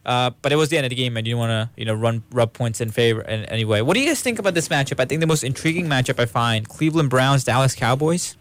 [0.04, 1.94] Uh, but it was the end of the game, and you want to, you know,
[1.94, 3.20] run rub points in favor.
[3.20, 4.98] And anyway, what do you guys think about this matchup?
[4.98, 8.36] I think the most intriguing matchup I find: Cleveland Browns, Dallas Cowboys.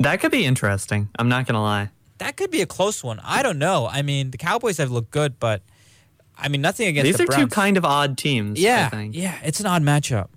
[0.00, 1.08] That could be interesting.
[1.18, 1.90] I'm not gonna lie.
[2.18, 3.20] That could be a close one.
[3.24, 3.88] I don't know.
[3.90, 5.62] I mean, the Cowboys have looked good, but
[6.36, 8.58] I mean, nothing against These the are two kind of odd teams.
[8.58, 9.14] I Yeah, think.
[9.16, 10.28] yeah, it's an odd matchup.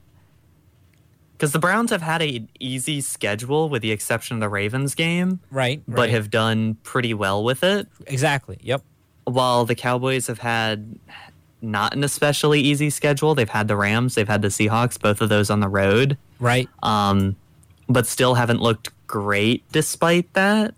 [1.33, 5.39] because the Browns have had a easy schedule with the exception of the Ravens game,
[5.49, 5.81] Right.
[5.87, 6.09] but right.
[6.11, 7.87] have done pretty well with it.
[8.07, 8.59] exactly.
[8.61, 8.83] Yep.
[9.25, 10.97] While the Cowboys have had
[11.61, 15.29] not an especially easy schedule, they've had the Rams, they've had the Seahawks, both of
[15.29, 16.67] those on the road, Right.
[16.81, 17.35] um,
[17.87, 20.73] but still haven't looked great despite that.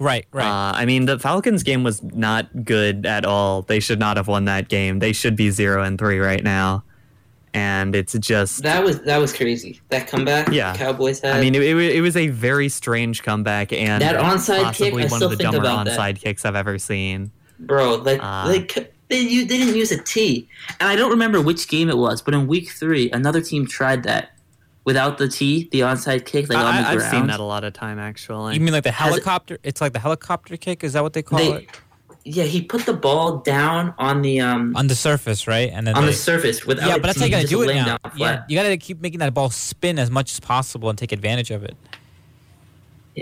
[0.00, 0.26] Right.
[0.32, 0.46] Right.
[0.46, 3.62] Uh, I mean, the Falcons game was not good at all.
[3.62, 4.98] They should not have won that game.
[5.00, 6.84] They should be zero and three right now,
[7.52, 8.62] and it's just.
[8.62, 9.80] That was that was crazy.
[9.88, 10.48] That comeback.
[10.52, 10.76] Yeah.
[10.76, 11.36] Cowboys had.
[11.36, 15.02] I mean, it, it, it was a very strange comeback, and That onside kick, possibly
[15.04, 15.98] I one still of the think dumber about that.
[15.98, 17.32] onside kicks I've ever seen.
[17.58, 20.48] Bro, like Uh, like they you they didn't use a T,
[20.80, 24.02] and I don't remember which game it was, but in week three, another team tried
[24.04, 24.30] that
[24.84, 27.10] without the T, the onside kick, like I, on the I, I've ground.
[27.12, 28.54] seen that a lot of time actually.
[28.54, 29.58] you mean like the has it- helicopter?
[29.62, 30.82] It's like the helicopter kick.
[30.84, 31.68] Is that what they call They- it?
[32.24, 35.70] Yeah, he put the ball down on the um On the surface, right?
[35.72, 36.86] And then on they, the surface without.
[36.86, 37.96] yeah, but that's T, how you gotta do it now.
[38.16, 41.50] Yeah, you gotta keep making that ball spin as much as possible and take advantage
[41.50, 41.74] of it.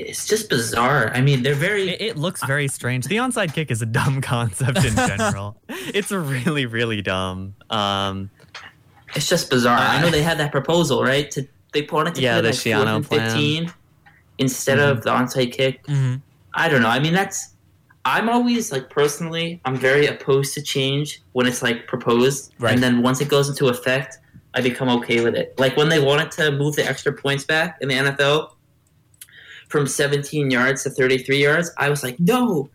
[0.01, 1.11] It's just bizarre.
[1.15, 1.91] I mean, they're very.
[1.91, 3.07] It, it looks very strange.
[3.07, 5.57] The onside kick is a dumb concept in general.
[5.69, 7.55] it's really, really dumb.
[7.71, 8.31] Um,
[9.15, 9.79] It's just bizarre.
[9.79, 11.31] I know Uh, they had that proposal, right?
[11.33, 13.05] To they wanted to Yeah, play the like fourth Shiano and.
[13.05, 13.25] Mm-hmm.
[13.27, 13.73] fifteen
[14.39, 15.85] instead of the onside kick.
[15.87, 16.17] Mm-hmm.
[16.55, 16.89] I don't know.
[16.89, 17.53] I mean, that's.
[18.05, 22.73] I'm always like personally, I'm very opposed to change when it's like proposed, Right.
[22.73, 24.19] and then once it goes into effect,
[24.55, 25.59] I become okay with it.
[25.59, 28.51] Like when they wanted to move the extra points back in the NFL
[29.69, 32.69] from 17 yards to 33 yards, I was like, no,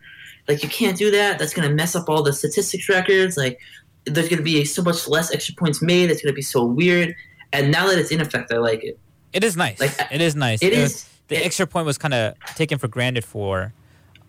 [0.48, 1.38] like you can't do that.
[1.38, 3.36] That's gonna mess up all the statistics records.
[3.36, 3.60] Like
[4.04, 6.10] there's gonna be so much less extra points made.
[6.10, 7.14] It's gonna be so weird.
[7.52, 8.98] And now that it's in effect, I like it.
[9.32, 9.80] It is nice.
[9.80, 10.62] Like, it is nice.
[10.62, 11.08] It Uh, is.
[11.28, 13.72] The it- extra point was kind of taken for granted for.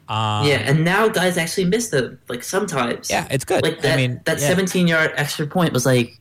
[0.09, 2.19] Um, yeah, and now guys actually miss them.
[2.29, 3.09] Like sometimes.
[3.09, 3.63] yeah, it's good.
[3.63, 4.47] like that I mean, that yeah.
[4.47, 6.19] 17 yard extra point was like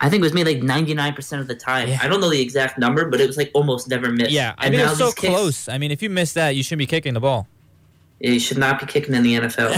[0.00, 1.88] I think it was made like 99% of the time.
[1.88, 1.98] Yeah.
[2.00, 4.30] I don't know the exact number, but it was like almost never missed.
[4.30, 5.68] Yeah, I And mean, it's so kicks, close.
[5.68, 7.48] I mean, if you miss that, you shouldn't be kicking the ball.
[8.20, 9.72] You should not be kicking in the NFL.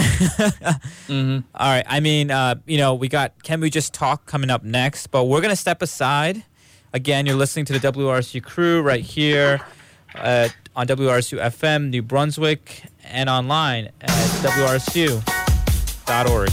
[1.07, 1.43] mhm.
[1.55, 1.85] All right.
[1.87, 5.25] I mean, uh, you know, we got Can We Just Talk coming up next, but
[5.25, 6.43] we're going to step aside.
[6.93, 9.61] Again, you're listening to the WRSU crew right here
[10.15, 14.09] uh, on WRSU FM, New Brunswick, and online at
[14.43, 16.49] WRSU.org.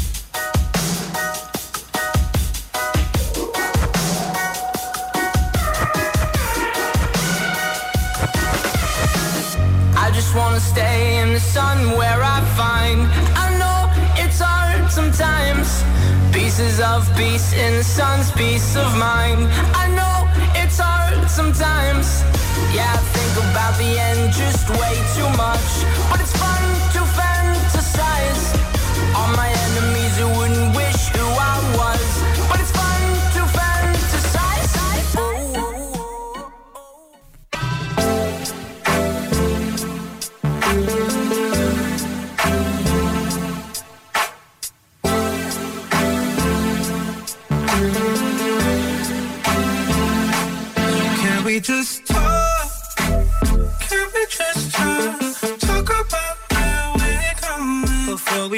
[10.58, 13.06] Just stay in the sun where I find.
[13.38, 13.78] I know
[14.18, 15.68] it's hard sometimes.
[16.34, 19.46] Pieces of peace in the sun's peace of mind.
[19.82, 20.16] I know
[20.60, 22.06] it's hard sometimes.
[22.74, 25.70] Yeah, I think about the end just way too much.
[26.10, 28.42] But it's fun to fantasize.
[29.14, 29.57] All my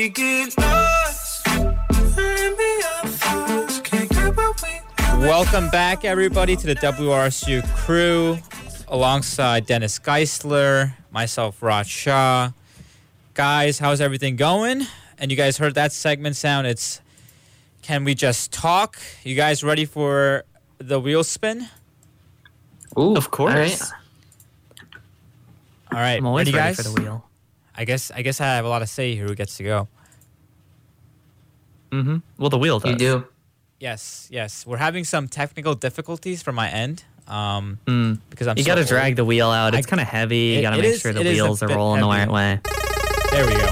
[0.01, 1.47] we get lost.
[1.47, 3.81] And be our thoughts.
[3.81, 4.71] Can't get what we
[5.05, 5.19] know.
[5.21, 8.39] Welcome back, everybody, to the WRSU crew
[8.89, 12.53] alongside Dennis Geisler, myself, Raj Shah.
[13.35, 14.87] Guys, how's everything going?
[15.19, 16.67] And you guys heard that segment sound.
[16.67, 17.03] It's
[17.83, 18.97] Can We Just Talk?
[19.23, 20.45] You guys ready for
[20.79, 21.69] the wheel spin?
[22.99, 23.53] Ooh, Of course.
[23.53, 23.83] all right.
[25.93, 26.77] All right, I'm always ready, ready guys?
[26.87, 27.27] for the wheel.
[27.81, 29.25] I guess I guess I have a lot to say here.
[29.27, 29.89] Who gets to go?
[31.93, 32.19] Mm-hmm.
[32.37, 32.91] Well, the wheel does.
[32.91, 33.27] You do.
[33.79, 34.67] Yes, yes.
[34.67, 37.05] We're having some technical difficulties from my end.
[37.27, 38.19] Um, Mm.
[38.29, 38.89] because I'm You so got to old.
[38.89, 39.75] drag the wheel out.
[39.75, 40.53] It's I- kind of heavy.
[40.53, 42.01] It- You got to make is- sure the it is a wheels are bit rolling
[42.03, 42.61] the right way.
[43.31, 43.69] There we go.